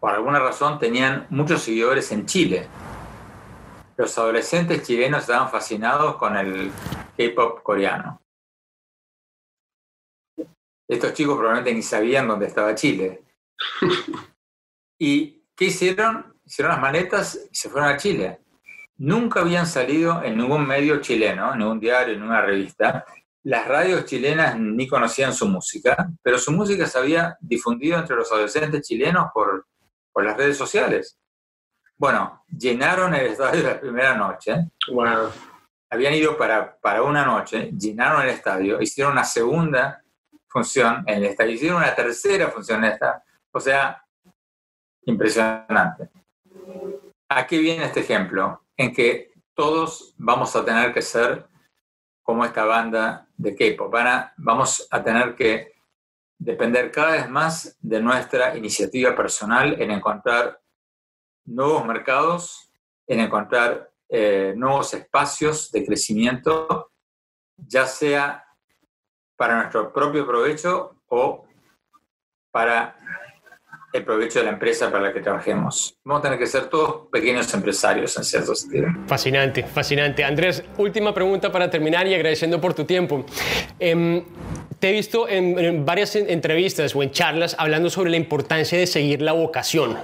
por 0.00 0.10
alguna 0.10 0.38
razón 0.38 0.78
tenían 0.78 1.26
muchos 1.30 1.62
seguidores 1.62 2.10
en 2.12 2.26
Chile. 2.26 2.66
Los 3.96 4.16
adolescentes 4.18 4.82
chilenos 4.82 5.20
estaban 5.20 5.50
fascinados 5.50 6.16
con 6.16 6.36
el 6.36 6.72
K-pop 7.16 7.62
coreano. 7.62 8.21
Estos 10.92 11.14
chicos 11.14 11.38
probablemente 11.38 11.72
ni 11.72 11.82
sabían 11.82 12.28
dónde 12.28 12.48
estaba 12.48 12.74
Chile. 12.74 13.22
¿Y 14.98 15.42
qué 15.56 15.64
hicieron? 15.64 16.34
Hicieron 16.44 16.72
las 16.72 16.82
maletas 16.82 17.48
y 17.50 17.54
se 17.54 17.70
fueron 17.70 17.88
a 17.88 17.96
Chile. 17.96 18.40
Nunca 18.98 19.40
habían 19.40 19.66
salido 19.66 20.22
en 20.22 20.36
ningún 20.36 20.66
medio 20.66 21.00
chileno, 21.00 21.54
en 21.54 21.60
ningún 21.60 21.80
diario, 21.80 22.12
en 22.12 22.20
ninguna 22.20 22.42
revista. 22.42 23.06
Las 23.44 23.66
radios 23.66 24.04
chilenas 24.04 24.60
ni 24.60 24.86
conocían 24.86 25.32
su 25.32 25.48
música, 25.48 26.10
pero 26.22 26.36
su 26.36 26.52
música 26.52 26.86
se 26.86 26.98
había 26.98 27.38
difundido 27.40 27.98
entre 27.98 28.14
los 28.14 28.30
adolescentes 28.30 28.86
chilenos 28.86 29.30
por, 29.32 29.66
por 30.12 30.26
las 30.26 30.36
redes 30.36 30.58
sociales. 30.58 31.18
Bueno, 31.96 32.44
llenaron 32.48 33.14
el 33.14 33.28
estadio 33.28 33.62
la 33.62 33.80
primera 33.80 34.14
noche. 34.14 34.56
Wow. 34.92 35.30
Habían 35.88 36.12
ido 36.12 36.36
para, 36.36 36.76
para 36.78 37.02
una 37.02 37.24
noche, 37.24 37.70
llenaron 37.78 38.20
el 38.20 38.28
estadio, 38.28 38.78
hicieron 38.82 39.12
una 39.12 39.24
segunda 39.24 40.01
función 40.52 41.02
en 41.06 41.24
esta, 41.24 41.46
hicieron 41.46 41.78
una 41.78 41.94
tercera 41.94 42.50
función 42.50 42.84
en 42.84 42.92
esta. 42.92 43.24
O 43.50 43.58
sea, 43.58 44.04
impresionante. 45.06 46.10
Aquí 47.28 47.58
viene 47.58 47.84
este 47.84 48.00
ejemplo, 48.00 48.66
en 48.76 48.92
que 48.92 49.32
todos 49.54 50.14
vamos 50.18 50.54
a 50.54 50.64
tener 50.64 50.92
que 50.92 51.02
ser 51.02 51.46
como 52.22 52.44
esta 52.44 52.64
banda 52.64 53.26
de 53.36 53.54
K-pop. 53.56 53.94
Vamos 54.36 54.86
a 54.90 55.02
tener 55.02 55.34
que 55.34 55.72
depender 56.38 56.90
cada 56.90 57.12
vez 57.12 57.28
más 57.28 57.76
de 57.80 58.00
nuestra 58.00 58.56
iniciativa 58.56 59.14
personal 59.14 59.80
en 59.80 59.90
encontrar 59.90 60.60
nuevos 61.44 61.84
mercados, 61.86 62.70
en 63.06 63.20
encontrar 63.20 63.90
eh, 64.08 64.52
nuevos 64.56 64.92
espacios 64.94 65.70
de 65.72 65.86
crecimiento, 65.86 66.92
ya 67.56 67.86
sea 67.86 68.44
para 69.42 69.56
nuestro 69.56 69.92
propio 69.92 70.24
provecho 70.24 70.94
o 71.08 71.44
para 72.52 72.96
el 73.92 74.04
provecho 74.04 74.38
de 74.38 74.46
la 74.46 74.52
empresa 74.52 74.90
para 74.90 75.04
la 75.04 75.12
que 75.12 75.20
trabajemos. 75.20 75.96
Vamos 76.04 76.20
a 76.20 76.22
tener 76.22 76.38
que 76.38 76.46
ser 76.46 76.64
todos 76.68 77.08
pequeños 77.10 77.52
empresarios 77.52 78.16
en 78.16 78.24
cierto 78.24 78.54
sentido. 78.54 78.88
Fascinante, 79.06 79.64
fascinante. 79.64 80.24
Andrés, 80.24 80.62
última 80.78 81.12
pregunta 81.12 81.52
para 81.52 81.68
terminar 81.68 82.06
y 82.06 82.14
agradeciendo 82.14 82.60
por 82.60 82.72
tu 82.74 82.84
tiempo. 82.84 83.24
Em, 83.78 84.24
te 84.78 84.88
he 84.88 84.92
visto 84.92 85.28
en, 85.28 85.84
varias 85.84 86.16
entrevistas 86.16 86.96
o 86.96 87.02
en 87.04 87.12
charlas 87.12 87.54
hablando 87.58 87.88
sobre 87.88 88.10
la 88.10 88.16
importancia 88.16 88.76
de 88.76 88.88
seguir 88.88 89.22
la 89.22 89.32
vocación, 89.32 89.96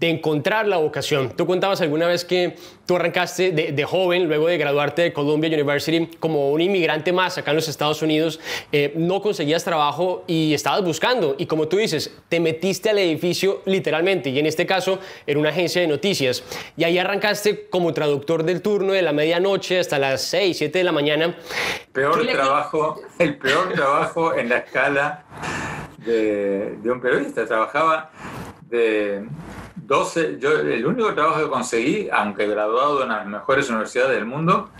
de 0.00 0.10
encontrar 0.10 0.66
la 0.66 0.78
vocación. 0.78 1.30
Tú 1.36 1.46
contabas 1.46 1.80
alguna 1.82 2.08
vez 2.08 2.24
que 2.24 2.56
tú 2.84 2.96
arrancaste 2.96 3.52
de, 3.52 3.84
joven, 3.84 4.26
luego 4.26 4.48
de 4.48 4.58
graduarte 4.58 5.02
de 5.02 5.12
Columbia 5.12 5.48
University, 5.50 6.16
como 6.18 6.50
un 6.50 6.60
inmigrante 6.60 7.12
más 7.12 7.38
acá 7.38 7.52
en 7.52 7.58
los 7.58 7.68
Estados 7.68 8.02
Unidos, 8.02 8.40
eh, 8.72 8.92
no 8.96 9.22
conseguías 9.22 9.62
trabajo 9.62 10.24
y 10.26 10.52
estabas 10.52 10.82
buscando. 10.82 11.36
Y 11.38 11.46
como 11.46 11.68
tú 11.68 11.76
dices, 11.76 12.12
te 12.28 12.40
metiste 12.40 12.90
al 12.90 12.98
edificio 12.98 13.33
literalmente, 13.66 14.30
y 14.30 14.38
en 14.38 14.46
este 14.46 14.66
caso 14.66 14.98
en 15.26 15.38
una 15.38 15.50
agencia 15.50 15.80
de 15.80 15.88
noticias. 15.88 16.42
Y 16.76 16.84
ahí 16.84 16.98
arrancaste 16.98 17.68
como 17.68 17.92
traductor 17.92 18.42
del 18.44 18.62
turno 18.62 18.92
de 18.92 19.02
la 19.02 19.12
medianoche 19.12 19.78
hasta 19.78 19.98
las 19.98 20.22
6, 20.22 20.56
7 20.56 20.78
de 20.78 20.84
la 20.84 20.92
mañana. 20.92 21.36
Peor 21.92 22.26
trabajo, 22.26 23.00
el 23.18 23.36
peor 23.38 23.72
trabajo 23.72 24.34
en 24.34 24.48
la 24.48 24.58
escala 24.58 25.24
de, 25.98 26.78
un 26.84 27.00
periodista. 27.00 27.46
Trabajaba 27.46 28.10
de 28.62 29.24
12, 29.76 30.38
yo 30.38 30.52
el 30.52 30.86
único 30.86 31.14
trabajo 31.14 31.40
que 31.40 31.48
conseguí, 31.48 32.08
aunque 32.12 32.46
graduado 32.46 33.02
en 33.02 33.08
las 33.10 33.26
mejores 33.26 33.68
universidades 33.68 34.16
del 34.16 34.26
mundo, 34.26 34.70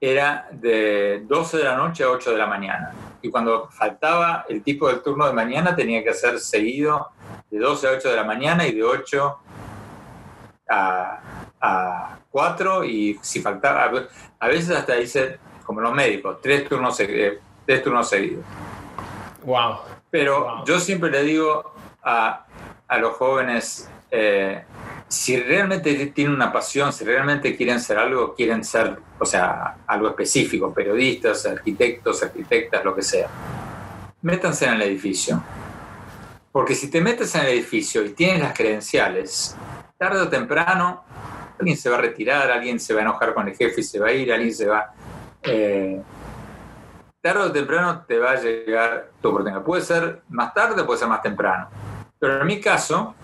era 0.00 0.48
de 0.52 1.22
12 1.26 1.58
de 1.58 1.64
la 1.64 1.76
noche 1.76 2.04
a 2.04 2.10
8 2.10 2.32
de 2.32 2.38
la 2.38 2.46
mañana. 2.46 2.92
Y 3.22 3.30
cuando 3.30 3.68
faltaba 3.70 4.44
el 4.48 4.62
tipo 4.62 4.88
del 4.88 5.02
turno 5.02 5.26
de 5.26 5.32
mañana 5.32 5.74
tenía 5.74 6.04
que 6.04 6.12
ser 6.12 6.38
seguido 6.38 7.08
de 7.54 7.60
12 7.60 7.86
a 7.86 7.90
8 7.92 8.08
de 8.08 8.16
la 8.16 8.24
mañana 8.24 8.66
y 8.66 8.72
de 8.72 8.82
8 8.82 9.38
a, 10.68 11.20
a 11.60 12.18
4 12.28 12.84
y 12.84 13.16
si 13.22 13.40
faltaba, 13.40 13.92
a 14.40 14.48
veces 14.48 14.76
hasta 14.76 14.98
hice, 14.98 15.38
como 15.64 15.80
los 15.80 15.94
médicos, 15.94 16.38
tres 16.42 16.68
turnos, 16.68 16.96
tres 16.96 17.82
turnos 17.84 18.08
seguidos. 18.08 18.44
Wow. 19.44 19.76
Pero 20.10 20.64
yo 20.64 20.80
siempre 20.80 21.12
le 21.12 21.22
digo 21.22 21.74
a, 22.02 22.44
a 22.88 22.98
los 22.98 23.12
jóvenes, 23.16 23.88
eh, 24.10 24.64
si 25.06 25.38
realmente 25.38 25.94
tienen 26.06 26.34
una 26.34 26.52
pasión, 26.52 26.92
si 26.92 27.04
realmente 27.04 27.56
quieren 27.56 27.78
ser 27.78 27.98
algo, 27.98 28.34
quieren 28.34 28.64
ser, 28.64 28.98
o 29.20 29.24
sea, 29.24 29.76
algo 29.86 30.08
específico, 30.08 30.74
periodistas, 30.74 31.46
arquitectos, 31.46 32.20
arquitectas, 32.20 32.84
lo 32.84 32.96
que 32.96 33.02
sea, 33.02 33.28
métanse 34.22 34.66
en 34.66 34.72
el 34.72 34.82
edificio. 34.82 35.40
Porque 36.54 36.76
si 36.76 36.88
te 36.88 37.00
metes 37.00 37.34
en 37.34 37.40
el 37.40 37.48
edificio 37.48 38.04
y 38.04 38.10
tienes 38.10 38.40
las 38.40 38.54
credenciales, 38.54 39.56
tarde 39.98 40.20
o 40.20 40.28
temprano 40.28 41.02
alguien 41.58 41.76
se 41.76 41.90
va 41.90 41.96
a 41.96 42.00
retirar, 42.00 42.48
alguien 42.48 42.78
se 42.78 42.94
va 42.94 43.00
a 43.00 43.02
enojar 43.02 43.34
con 43.34 43.48
el 43.48 43.56
jefe 43.56 43.80
y 43.80 43.82
se 43.82 43.98
va 43.98 44.06
a 44.06 44.12
ir, 44.12 44.32
alguien 44.32 44.54
se 44.54 44.68
va... 44.68 44.94
Eh, 45.42 46.00
tarde 47.20 47.40
o 47.40 47.50
temprano 47.50 48.04
te 48.06 48.20
va 48.20 48.30
a 48.30 48.40
llegar 48.40 49.10
tu 49.20 49.30
oportunidad. 49.30 49.64
Puede 49.64 49.82
ser 49.82 50.22
más 50.28 50.54
tarde, 50.54 50.84
puede 50.84 51.00
ser 51.00 51.08
más 51.08 51.22
temprano. 51.22 51.68
Pero 52.20 52.42
en 52.42 52.46
mi 52.46 52.60
caso, 52.60 53.16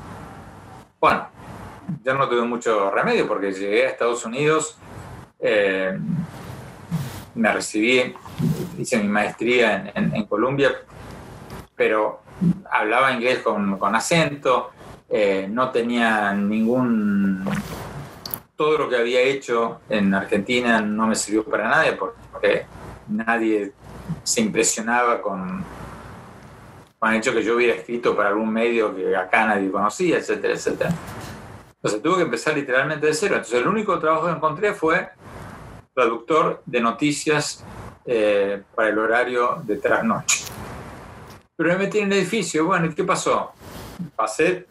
bueno, 1.01 1.29
ya 2.03 2.15
no 2.15 2.29
tuve 2.29 2.43
mucho 2.43 2.91
remedio 2.91 3.29
porque 3.29 3.53
llegué 3.53 3.87
a 3.87 3.91
Estados 3.91 4.25
Unidos, 4.25 4.77
eh, 5.39 5.97
me 7.37 7.53
recibí, 7.53 8.13
hice 8.77 8.99
mi 8.99 9.07
maestría 9.07 9.93
en, 9.95 10.27
Colombia, 10.27 10.73
pero 11.77 12.23
hablaba 12.71 13.13
inglés 13.13 13.41
con, 13.41 13.95
acento, 13.95 14.71
eh, 15.09 15.49
no 15.51 15.71
tenía 15.71 16.33
ningún... 16.33 17.45
Todo 18.57 18.77
lo 18.77 18.89
que 18.89 18.97
había 18.97 19.21
hecho 19.21 19.81
en 19.89 20.13
Argentina 20.13 20.81
no 20.83 21.07
me 21.07 21.15
sirvió 21.15 21.45
para 21.45 21.69
nadie 21.69 21.93
porque 21.93 22.67
nadie 23.09 23.73
se 24.23 24.43
impresionaba 24.43 25.23
con, 25.23 25.65
con 26.99 27.11
el 27.11 27.17
hecho 27.17 27.33
que 27.33 27.43
yo 27.43 27.57
hubiera 27.57 27.75
escrito 27.75 28.15
para 28.15 28.29
algún 28.29 28.53
medio 28.53 28.95
que 28.95 29.17
acá 29.17 29.47
nadie 29.47 29.71
conocía, 29.71 30.19
etcétera, 30.19 30.53
etcétera. 30.53 30.91
Entonces 31.77 32.03
tuve 32.03 32.17
que 32.17 32.23
empezar 32.25 32.55
literalmente 32.55 33.07
de 33.07 33.15
cero. 33.15 33.37
Entonces 33.37 33.59
el 33.59 33.67
único 33.67 33.99
trabajo 33.99 34.27
que 34.27 34.33
encontré 34.33 34.75
fue 34.75 35.09
traductor 35.95 36.63
de 36.67 36.81
noticias 36.81 37.65
eh, 38.05 38.63
para 38.75 38.91
el 38.91 38.99
horario 38.99 39.63
de 39.65 39.77
trasnoche. 39.77 40.45
Pero 41.61 41.75
me 41.75 41.85
metí 41.85 41.99
en 41.99 42.11
el 42.11 42.21
edificio, 42.21 42.65
bueno, 42.65 42.87
¿y 42.87 42.95
qué 42.95 43.05
pasó? 43.05 43.53
Pasé 44.17 44.67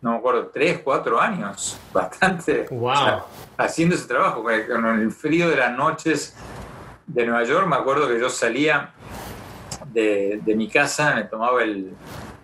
no 0.00 0.12
me 0.12 0.18
acuerdo, 0.18 0.46
tres, 0.54 0.82
cuatro 0.84 1.20
años, 1.20 1.76
bastante, 1.92 2.68
wow. 2.70 3.24
haciendo 3.56 3.96
ese 3.96 4.06
trabajo. 4.06 4.44
Con 4.44 4.86
el 4.86 5.10
frío 5.10 5.50
de 5.50 5.56
las 5.56 5.76
noches 5.76 6.36
de 7.08 7.26
Nueva 7.26 7.42
York, 7.42 7.66
me 7.66 7.74
acuerdo 7.74 8.06
que 8.06 8.20
yo 8.20 8.30
salía 8.30 8.90
de, 9.86 10.40
de 10.44 10.54
mi 10.54 10.68
casa, 10.68 11.16
me 11.16 11.24
tomaba 11.24 11.60
el, 11.64 11.92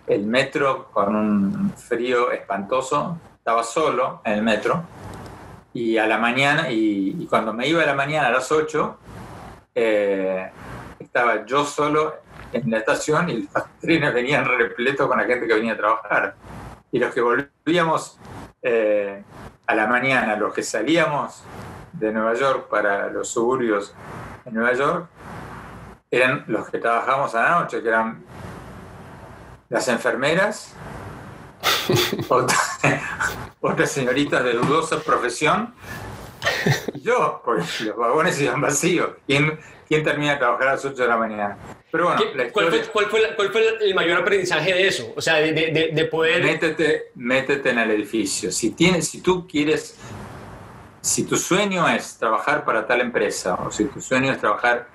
el 0.07 0.25
metro 0.25 0.89
con 0.91 1.15
un 1.15 1.71
frío 1.77 2.33
espantoso, 2.33 3.17
estaba 3.37 3.63
solo 3.63 4.19
en 4.25 4.33
el 4.33 4.43
metro, 4.43 4.83
y 5.73 5.97
a 5.97 6.05
la 6.05 6.17
mañana, 6.17 6.69
y, 6.69 7.25
cuando 7.29 7.53
me 7.53 7.65
iba 7.65 7.81
a 7.81 7.85
la 7.85 7.95
mañana 7.95 8.27
a 8.27 8.31
las 8.31 8.51
8, 8.51 8.97
eh, 9.73 10.51
estaba 10.99 11.45
yo 11.45 11.63
solo 11.63 12.24
en 12.55 12.71
la 12.71 12.77
estación 12.77 13.29
y 13.29 13.41
los 13.41 13.63
trenes 13.81 14.13
venían 14.13 14.45
repletos 14.45 15.07
con 15.07 15.17
la 15.17 15.25
gente 15.25 15.47
que 15.47 15.53
venía 15.53 15.73
a 15.73 15.77
trabajar. 15.77 16.35
Y 16.91 16.99
los 16.99 17.13
que 17.13 17.21
volvíamos 17.21 18.17
eh, 18.61 19.23
a 19.67 19.75
la 19.75 19.87
mañana, 19.87 20.35
los 20.37 20.53
que 20.53 20.63
salíamos 20.63 21.43
de 21.91 22.11
Nueva 22.11 22.33
York 22.33 22.67
para 22.69 23.09
los 23.09 23.27
suburbios 23.27 23.93
de 24.45 24.51
Nueva 24.51 24.73
York, 24.73 25.07
eran 26.09 26.45
los 26.47 26.69
que 26.69 26.77
trabajábamos 26.77 27.35
a 27.35 27.43
la 27.43 27.59
noche, 27.59 27.81
que 27.81 27.89
eran 27.89 28.23
las 29.69 29.87
enfermeras, 29.89 30.73
otras 33.59 33.91
señoritas 33.91 34.43
de 34.43 34.53
dudosa 34.53 34.99
profesión, 34.99 35.73
y 36.93 37.01
yo, 37.01 37.41
porque 37.43 37.65
los 37.81 37.97
vagones 37.97 38.39
iban 38.39 38.61
vacíos. 38.61 39.09
¿Quién, 39.27 39.59
¿Quién 39.87 40.03
termina 40.03 40.33
de 40.33 40.37
trabajar 40.37 40.69
a 40.69 40.71
las 40.73 40.85
8 40.85 40.95
de 40.95 41.07
la 41.07 41.17
mañana? 41.17 41.57
Pero 41.95 42.07
bueno, 42.07 42.21
¿Cuál, 42.51 43.51
fue, 43.51 43.77
el 43.79 43.95
mayor 43.95 44.19
aprendizaje 44.19 44.73
de 44.73 44.85
eso? 44.85 45.13
O 45.15 45.21
sea, 45.21 45.35
de, 45.35 46.09
poder... 46.11 46.43
Métete, 46.43 47.11
métete 47.15 47.69
en 47.69 47.79
el 47.79 47.91
edificio. 47.91 48.51
Si, 48.51 48.71
tienes, 48.71 49.07
si 49.07 49.21
tú 49.21 49.47
quieres, 49.47 49.97
si 50.99 51.23
tu 51.23 51.37
sueño 51.37 51.87
es 51.87 52.17
trabajar 52.17 52.65
para 52.65 52.85
tal 52.85 52.99
empresa 52.99 53.55
o 53.55 53.71
si 53.71 53.85
tu 53.85 54.01
sueño 54.01 54.33
es 54.33 54.39
trabajar 54.39 54.89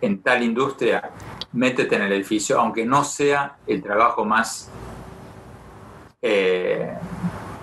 en 0.00 0.22
tal 0.22 0.44
industria, 0.44 1.10
métete 1.50 1.96
en 1.96 2.02
el 2.02 2.12
edificio, 2.12 2.60
aunque 2.60 2.86
no 2.86 3.02
sea 3.02 3.56
el 3.66 3.82
trabajo 3.82 4.24
más 4.24 4.70
eh, 6.22 6.96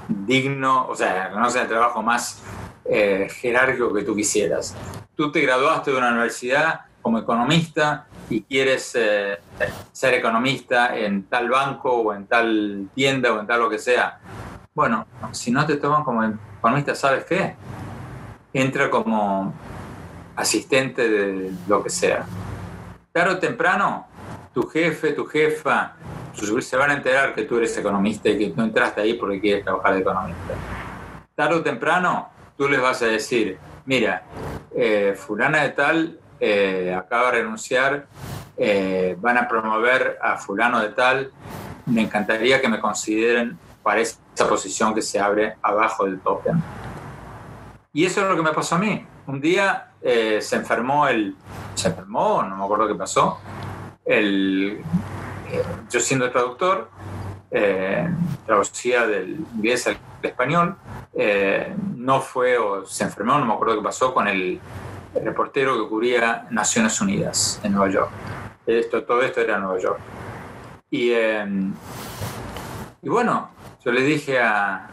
digno, 0.10 0.88
o 0.90 0.96
sea, 0.96 1.30
no 1.30 1.50
sea 1.50 1.62
el 1.62 1.70
trabajo 1.70 2.04
más 2.04 2.44
eh, 2.84 3.30
jerárquico 3.32 3.94
que 3.94 4.04
tú 4.04 4.14
quisieras. 4.14 4.76
Tú 5.16 5.32
te 5.32 5.40
graduaste 5.40 5.92
de 5.92 5.98
una 5.98 6.10
universidad 6.10 6.82
como 7.02 7.18
economista 7.18 8.09
y 8.30 8.42
quieres 8.44 8.96
eh, 8.96 9.40
ser 9.92 10.14
economista 10.14 10.98
en 10.98 11.24
tal 11.24 11.50
banco 11.50 11.92
o 11.92 12.14
en 12.14 12.28
tal 12.28 12.90
tienda 12.94 13.34
o 13.34 13.40
en 13.40 13.48
tal 13.48 13.60
lo 13.60 13.70
que 13.70 13.80
sea. 13.80 14.20
Bueno, 14.74 15.08
si 15.32 15.52
no 15.52 15.66
te 15.66 15.78
toman 15.78 16.04
como 16.04 16.24
economista, 16.24 16.96
¿sabes 16.96 17.26
qué? 17.26 17.56
Entra 18.54 18.90
como 18.90 19.54
asistente 20.36 21.10
de 21.10 21.52
lo 21.68 21.84
que 21.84 21.90
sea 21.90 22.26
tarde 23.12 23.34
o 23.34 23.40
temprano, 23.40 24.08
tu 24.54 24.68
jefe, 24.68 25.14
tu 25.14 25.26
jefa, 25.26 25.96
se 26.62 26.78
van 26.78 26.92
a 26.92 26.94
enterar 26.94 27.36
que 27.36 27.44
tú 27.44 27.58
eres 27.58 27.78
economista 27.78 28.30
y 28.30 28.38
que 28.38 28.54
no 28.56 28.64
entraste 28.64 29.02
ahí 29.02 29.16
porque 29.16 29.42
quieres 29.42 29.64
trabajar 29.64 29.96
de 29.96 30.00
economista. 30.00 30.54
Tarde 31.36 31.56
o 31.56 31.62
temprano, 31.62 32.30
tú 32.58 32.70
les 32.70 32.82
vas 32.82 33.02
a 33.02 33.08
decir, 33.08 33.58
mira, 33.86 34.24
eh, 34.76 35.16
fulana 35.18 35.64
de 35.64 35.70
tal 35.70 36.20
eh, 36.40 36.96
acaba 36.98 37.32
de 37.32 37.40
renunciar, 37.40 38.08
eh, 38.58 39.16
van 39.20 39.38
a 39.38 39.48
promover 39.48 40.18
a 40.22 40.38
fulano 40.38 40.80
de 40.80 40.90
tal, 40.90 41.32
me 41.86 42.02
encantaría 42.02 42.62
que 42.62 42.70
me 42.70 42.80
consideren 42.80 43.58
para 43.84 44.02
esa 44.02 44.48
posición 44.48 44.94
que 44.94 45.02
se 45.02 45.20
abre 45.20 45.56
abajo 45.62 46.06
del 46.06 46.20
tope. 46.20 46.52
Y 47.94 48.06
eso 48.06 48.22
es 48.22 48.28
lo 48.28 48.36
que 48.36 48.44
me 48.44 48.52
pasó 48.52 48.76
a 48.76 48.80
mí. 48.80 49.06
Un 49.26 49.42
día 49.42 49.86
se 50.02 50.56
enfermó 50.56 51.08
el 51.08 51.36
se 51.80 51.88
enfermó, 51.88 52.44
no 52.44 52.56
me 52.58 52.64
acuerdo 52.64 52.88
qué 52.88 52.96
pasó. 52.96 53.40
El, 54.06 54.82
eh, 55.52 55.64
yo 55.90 56.00
siendo 56.00 56.30
traductor, 56.30 56.90
eh, 57.52 58.08
traducía 58.46 59.08
del 59.08 59.46
inglés 59.56 59.88
al 59.88 59.98
español, 60.22 60.76
eh, 61.14 61.74
no 61.96 62.22
fue 62.22 62.58
o 62.58 62.86
se 62.86 63.06
enfermó, 63.06 63.40
no 63.40 63.46
me 63.46 63.54
acuerdo 63.54 63.78
qué 63.78 63.84
pasó, 63.84 64.14
con 64.14 64.28
el, 64.28 64.60
reportero 65.16 65.82
que 65.82 65.90
cubría 65.90 66.48
Naciones 66.50 67.00
Unidas 67.02 67.60
en 67.64 67.74
Nueva 67.74 67.92
York. 67.92 68.12
Esto, 68.66 69.04
todo 69.04 69.22
esto 69.22 69.42
era 69.42 69.56
en 69.56 69.62
Nueva 69.62 69.80
York. 69.80 70.00
Y, 70.92 71.12
y 71.12 73.10
bueno, 73.10 73.52
yo 73.84 73.92
le 73.92 74.02
dije 74.02 74.40
a, 74.40 74.90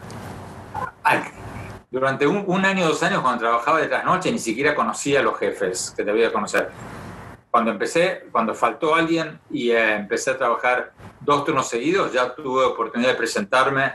durante 1.91 2.27
un, 2.27 2.65
año 2.65 2.85
o 2.85 2.89
dos 2.89 3.03
años, 3.03 3.21
cuando 3.21 3.39
trabajaba 3.39 3.79
de 3.79 3.87
trasnoche, 3.87 4.31
ni 4.31 4.39
siquiera 4.39 4.75
conocía 4.75 5.19
a 5.19 5.23
los 5.23 5.37
jefes 5.37 5.93
que 5.95 6.03
debía 6.03 6.31
conocer. 6.31 6.69
Cuando 7.49 7.71
empecé, 7.71 8.27
cuando 8.31 8.53
faltó 8.53 8.93
alguien 8.93 9.39
y 9.49 9.71
eh, 9.71 9.95
empecé 9.95 10.31
a 10.31 10.37
trabajar 10.37 10.91
dos 11.21 11.45
turnos 11.45 11.67
seguidos, 11.69 12.11
ya 12.11 12.35
tuve 12.35 12.65
oportunidad 12.65 13.11
de 13.11 13.15
presentarme 13.15 13.93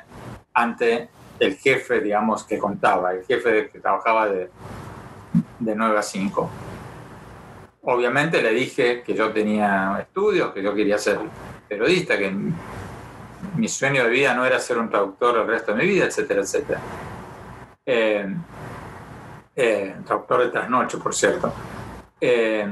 ante 0.55 1.09
el 1.39 1.57
jefe, 1.57 2.01
digamos, 2.01 2.45
que 2.45 2.59
contaba, 2.59 3.13
el 3.13 3.25
jefe 3.25 3.71
que 3.71 3.79
trabajaba 3.79 4.29
de, 4.29 4.51
de 5.65 5.75
9 5.75 5.99
a 5.99 6.03
5. 6.03 6.51
Obviamente 7.85 8.41
le 8.43 8.51
dije 8.51 9.03
que 9.03 9.15
yo 9.15 9.33
tenía 9.33 9.99
estudios, 10.01 10.53
que 10.53 10.63
yo 10.63 10.75
quería 10.75 10.99
ser 10.99 11.19
periodista, 11.69 12.17
que 12.17 12.33
mi 13.57 13.69
sueño 13.69 14.05
de 14.05 14.11
vida 14.11 14.35
no 14.35 14.45
era 14.47 14.59
ser 14.61 14.79
un 14.79 14.89
traductor 14.89 15.37
el 15.39 15.47
resto 15.47 15.75
de 15.75 15.83
mi 15.83 15.89
vida, 15.89 16.05
etcétera, 16.05 16.43
etcétera 16.43 16.81
eh, 17.85 18.35
eh, 19.57 19.97
traductor 20.07 20.45
de 20.45 20.49
trasnoche, 20.49 20.99
por 20.99 21.15
cierto. 21.15 21.53
Eh, 22.21 22.67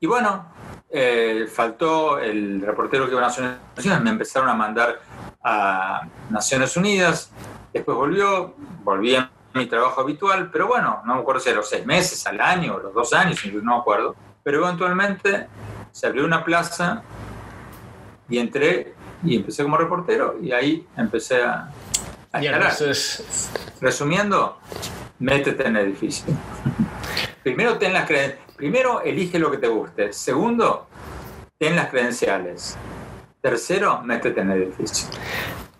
y 0.00 0.06
bueno, 0.06 0.52
eh, 0.90 1.46
faltó 1.52 2.18
el 2.18 2.60
reportero 2.60 3.06
que 3.06 3.12
iba 3.12 3.20
a 3.20 3.24
Naciones 3.24 3.58
Unidas, 3.76 4.02
me 4.02 4.10
empezaron 4.10 4.48
a 4.48 4.54
mandar 4.54 5.00
a 5.42 6.06
Naciones 6.30 6.76
Unidas, 6.76 7.30
después 7.72 7.96
volvió, 7.96 8.54
volví 8.84 9.16
a 9.16 9.30
mi 9.54 9.66
trabajo 9.66 10.00
habitual, 10.00 10.50
pero 10.50 10.68
bueno, 10.68 11.02
no 11.04 11.14
me 11.14 11.20
acuerdo 11.20 11.40
si 11.40 11.50
a 11.50 11.54
los 11.54 11.68
seis 11.68 11.84
meses, 11.86 12.26
al 12.26 12.40
año, 12.40 12.78
los 12.78 12.92
dos 12.94 13.12
años, 13.12 13.44
no 13.46 13.74
me 13.74 13.80
acuerdo, 13.80 14.14
pero 14.42 14.64
eventualmente 14.64 15.46
se 15.90 16.06
abrió 16.06 16.24
una 16.24 16.44
plaza 16.44 17.02
y 18.28 18.38
entré 18.38 18.94
y 19.24 19.36
empecé 19.36 19.62
como 19.62 19.76
reportero 19.76 20.36
y 20.40 20.52
ahí 20.52 20.86
empecé 20.96 21.42
a, 21.42 21.70
Resumiendo, 23.80 24.58
métete 25.18 25.66
en 25.66 25.76
el 25.76 25.86
edificio. 25.86 26.26
Primero, 27.42 27.78
ten 27.78 27.92
las 27.92 28.08
Primero, 28.56 29.00
elige 29.02 29.38
lo 29.38 29.50
que 29.50 29.58
te 29.58 29.68
guste. 29.68 30.12
Segundo, 30.12 30.88
ten 31.58 31.76
las 31.76 31.88
credenciales. 31.88 32.76
Tercero, 33.40 34.02
métete 34.02 34.40
en 34.40 34.50
el 34.50 34.62
edificio. 34.64 35.08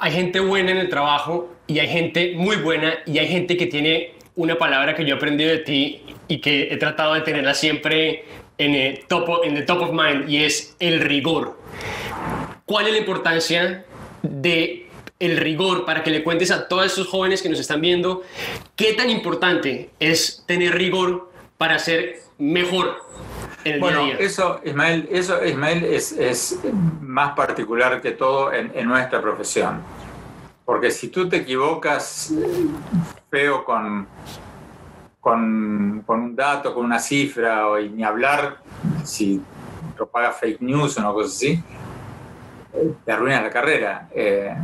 Hay 0.00 0.12
gente 0.12 0.38
buena 0.38 0.70
en 0.70 0.76
el 0.76 0.88
trabajo 0.88 1.52
y 1.66 1.80
hay 1.80 1.88
gente 1.88 2.34
muy 2.36 2.56
buena 2.56 2.98
y 3.04 3.18
hay 3.18 3.26
gente 3.26 3.56
que 3.56 3.66
tiene 3.66 4.12
una 4.36 4.56
palabra 4.56 4.94
que 4.94 5.04
yo 5.04 5.14
he 5.14 5.16
aprendido 5.16 5.50
de 5.50 5.58
ti 5.58 6.02
y 6.28 6.38
que 6.38 6.68
he 6.72 6.76
tratado 6.76 7.14
de 7.14 7.22
tenerla 7.22 7.52
siempre 7.52 8.24
en 8.58 8.74
el 8.76 9.06
top, 9.06 9.40
en 9.42 9.56
el 9.56 9.66
top 9.66 9.82
of 9.82 9.90
mind 9.92 10.30
y 10.30 10.44
es 10.44 10.76
el 10.78 11.00
rigor. 11.00 11.58
¿Cuál 12.64 12.86
es 12.86 12.92
la 12.92 12.98
importancia 12.98 13.84
de 14.22 14.86
el 15.18 15.36
rigor 15.36 15.84
para 15.84 16.04
que 16.04 16.12
le 16.12 16.22
cuentes 16.22 16.52
a 16.52 16.68
todos 16.68 16.86
esos 16.86 17.08
jóvenes 17.08 17.42
que 17.42 17.48
nos 17.48 17.58
están 17.58 17.80
viendo 17.80 18.22
qué 18.76 18.92
tan 18.92 19.10
importante 19.10 19.90
es 19.98 20.44
tener 20.46 20.76
rigor 20.76 21.32
para 21.56 21.80
ser 21.80 22.20
mejor 22.38 23.02
el 23.74 23.80
bueno, 23.80 24.04
día 24.04 24.14
a 24.14 24.16
día. 24.18 24.26
Eso, 24.26 24.60
Ismael, 24.64 25.08
eso, 25.10 25.44
Ismael 25.44 25.84
es, 25.84 26.12
es 26.12 26.58
más 27.00 27.34
particular 27.34 28.00
que 28.00 28.12
todo 28.12 28.52
en, 28.52 28.72
en, 28.74 28.88
nuestra 28.88 29.20
profesión. 29.20 29.82
Porque 30.64 30.90
si 30.90 31.08
tú 31.08 31.28
te 31.28 31.36
equivocas 31.38 32.32
feo 33.30 33.64
con, 33.64 34.06
con, 35.20 36.02
con 36.06 36.20
un 36.20 36.36
dato, 36.36 36.74
con 36.74 36.84
una 36.84 36.98
cifra, 36.98 37.68
o 37.68 37.78
ni 37.78 38.04
hablar 38.04 38.58
si 39.04 39.40
propaga 39.96 40.32
fake 40.32 40.60
news 40.60 40.96
o 40.96 41.00
una 41.00 41.12
cosa 41.12 41.28
así, 41.28 41.62
eh, 42.72 42.92
te 43.04 43.12
arruinas 43.12 43.42
la 43.42 43.50
carrera. 43.50 44.08
Eh, 44.12 44.54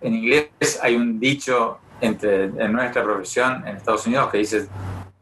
en 0.00 0.14
inglés 0.14 0.80
hay 0.82 0.96
un 0.96 1.18
dicho 1.18 1.78
entre, 2.00 2.44
en 2.44 2.72
nuestra 2.72 3.02
profesión 3.02 3.66
en 3.66 3.76
Estados 3.76 4.06
Unidos 4.06 4.30
que 4.30 4.38
dice, 4.38 4.68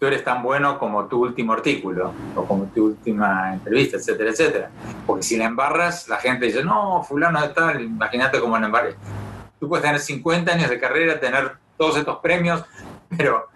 tú 0.03 0.09
eres 0.09 0.25
tan 0.25 0.43
bueno 0.43 0.81
como 0.81 1.07
tu 1.07 1.23
último 1.23 1.53
artículo 1.53 2.13
o 2.35 2.45
como 2.45 2.65
tu 2.65 2.87
última 2.87 3.55
entrevista, 3.55 3.99
etcétera, 3.99 4.31
etcétera. 4.31 4.71
Porque 5.07 5.23
si 5.23 5.37
la 5.37 5.45
embarras, 5.45 6.09
la 6.09 6.17
gente 6.17 6.47
dice, 6.47 6.65
no, 6.65 7.05
fulano 7.05 7.41
de 7.41 7.51
tal, 7.51 7.81
imagínate 7.81 8.41
cómo 8.41 8.59
la 8.59 8.67
embarras. 8.67 8.97
Tú 9.61 9.69
puedes 9.69 9.85
tener 9.85 10.01
50 10.01 10.55
años 10.55 10.71
de 10.71 10.81
carrera, 10.81 11.21
tener 11.21 11.53
todos 11.77 11.99
estos 11.99 12.19
premios, 12.19 12.65
pero 13.17 13.47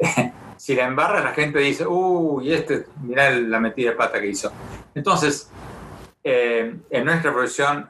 si 0.56 0.74
la 0.74 0.86
embarras, 0.86 1.22
la 1.22 1.30
gente 1.34 1.60
dice, 1.60 1.86
uy, 1.86 2.52
este, 2.52 2.86
mirá 3.00 3.30
la 3.30 3.60
metida 3.60 3.90
de 3.90 3.96
pata 3.96 4.20
que 4.20 4.26
hizo. 4.26 4.50
Entonces, 4.96 5.52
eh, 6.24 6.74
en 6.90 7.04
nuestra 7.04 7.32
profesión 7.32 7.88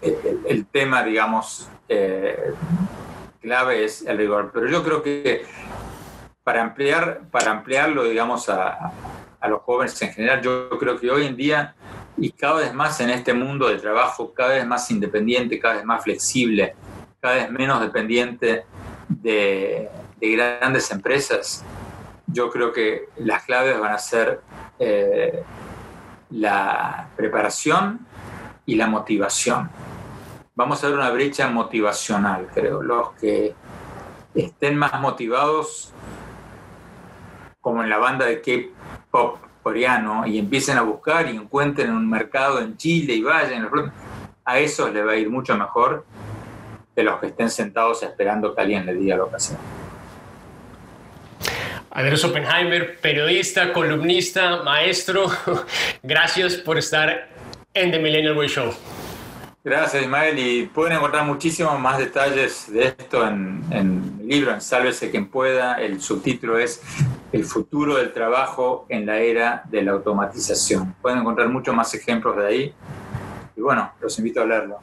el, 0.00 0.66
tema, 0.66 1.02
digamos, 1.02 1.68
eh, 1.88 2.52
clave 3.40 3.84
es 3.84 4.02
el 4.02 4.16
rigor. 4.16 4.52
Pero 4.54 4.68
yo 4.68 4.84
creo 4.84 5.02
que 5.02 5.44
para, 6.44 6.62
ampliar, 6.62 7.22
para 7.30 7.50
ampliarlo, 7.50 8.04
digamos, 8.04 8.48
a, 8.48 8.92
a 9.40 9.48
los 9.48 9.62
jóvenes 9.62 10.00
en 10.02 10.12
general, 10.12 10.40
yo 10.40 10.70
creo 10.78 10.98
que 10.98 11.10
hoy 11.10 11.26
en 11.26 11.36
día 11.36 11.74
y 12.16 12.30
cada 12.30 12.60
vez 12.60 12.74
más 12.74 13.00
en 13.00 13.10
este 13.10 13.34
mundo 13.34 13.68
de 13.68 13.78
trabajo, 13.78 14.32
cada 14.32 14.50
vez 14.50 14.66
más 14.66 14.90
independiente, 14.90 15.58
cada 15.58 15.74
vez 15.74 15.84
más 15.84 16.04
flexible, 16.04 16.74
cada 17.20 17.34
vez 17.34 17.50
menos 17.50 17.80
dependiente 17.80 18.64
de, 19.08 19.90
grandes 20.20 20.90
empresas, 20.92 21.64
yo 22.28 22.48
creo 22.50 22.72
que 22.72 23.08
las 23.16 23.42
claves 23.44 23.78
van 23.80 23.92
a 23.92 23.98
ser 23.98 24.40
eh, 24.78 25.42
la 26.30 27.08
preparación 27.16 28.06
y 28.64 28.76
la 28.76 28.86
motivación. 28.86 29.68
Vamos 30.54 30.84
a 30.84 30.88
ver 30.88 30.96
una 30.96 31.10
brecha 31.10 31.48
motivacional, 31.48 32.48
creo. 32.54 32.82
Los 32.82 33.12
que 33.14 33.54
estén 34.34 34.76
más 34.76 35.00
motivados, 35.00 35.92
como 37.62 37.82
en 37.82 37.88
la 37.88 37.96
banda 37.96 38.26
de 38.26 38.42
K-pop 38.42 39.38
coreano, 39.62 40.26
y 40.26 40.38
empiecen 40.38 40.76
a 40.76 40.82
buscar 40.82 41.28
y 41.28 41.36
encuentren 41.36 41.92
un 41.92 42.10
mercado 42.10 42.60
en 42.60 42.76
Chile 42.76 43.14
y 43.14 43.22
vayan, 43.22 43.70
a 44.44 44.58
esos 44.58 44.92
les 44.92 45.06
va 45.06 45.12
a 45.12 45.16
ir 45.16 45.30
mucho 45.30 45.56
mejor 45.56 46.04
de 46.94 47.02
los 47.04 47.20
que 47.20 47.28
estén 47.28 47.48
sentados 47.48 48.02
esperando 48.02 48.54
que 48.54 48.60
alguien 48.60 48.84
les 48.84 48.98
diga 48.98 49.16
lo 49.16 49.30
que 49.30 49.36
hacer. 49.36 49.56
Andrés 51.90 52.24
Oppenheimer, 52.24 52.98
periodista, 53.00 53.72
columnista, 53.72 54.62
maestro, 54.62 55.26
gracias 56.02 56.56
por 56.56 56.78
estar 56.78 57.28
en 57.74 57.90
The 57.90 57.98
Millennial 57.98 58.36
Way 58.36 58.48
Show. 58.48 58.72
Gracias, 59.64 60.02
Ismael. 60.02 60.38
Y 60.38 60.66
pueden 60.66 60.96
encontrar 60.96 61.24
muchísimos 61.24 61.78
más 61.78 61.98
detalles 61.98 62.72
de 62.72 62.86
esto 62.86 63.26
en, 63.26 63.62
en 63.70 64.18
mi 64.18 64.24
libro, 64.24 64.52
en 64.52 64.60
Sálvese 64.60 65.10
quien 65.10 65.28
pueda. 65.28 65.74
El 65.74 66.02
subtítulo 66.02 66.58
es 66.58 66.82
El 67.32 67.44
futuro 67.44 67.96
del 67.96 68.12
trabajo 68.12 68.86
en 68.88 69.06
la 69.06 69.18
era 69.18 69.62
de 69.66 69.82
la 69.82 69.92
automatización. 69.92 70.94
Pueden 71.00 71.20
encontrar 71.20 71.48
muchos 71.48 71.74
más 71.74 71.94
ejemplos 71.94 72.36
de 72.36 72.46
ahí. 72.46 72.74
Y 73.56 73.60
bueno, 73.60 73.92
los 74.00 74.18
invito 74.18 74.42
a 74.42 74.46
leerlo. 74.46 74.78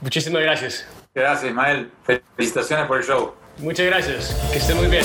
Muchísimas 0.00 0.42
gracias. 0.42 0.86
Gracias, 1.14 1.50
Ismael. 1.50 1.90
Felicitaciones 2.36 2.86
por 2.86 2.98
el 2.98 3.04
show. 3.04 3.34
Muchas 3.58 3.86
gracias. 3.86 4.34
Que 4.52 4.58
esté 4.58 4.74
muy 4.74 4.86
bien. 4.86 5.04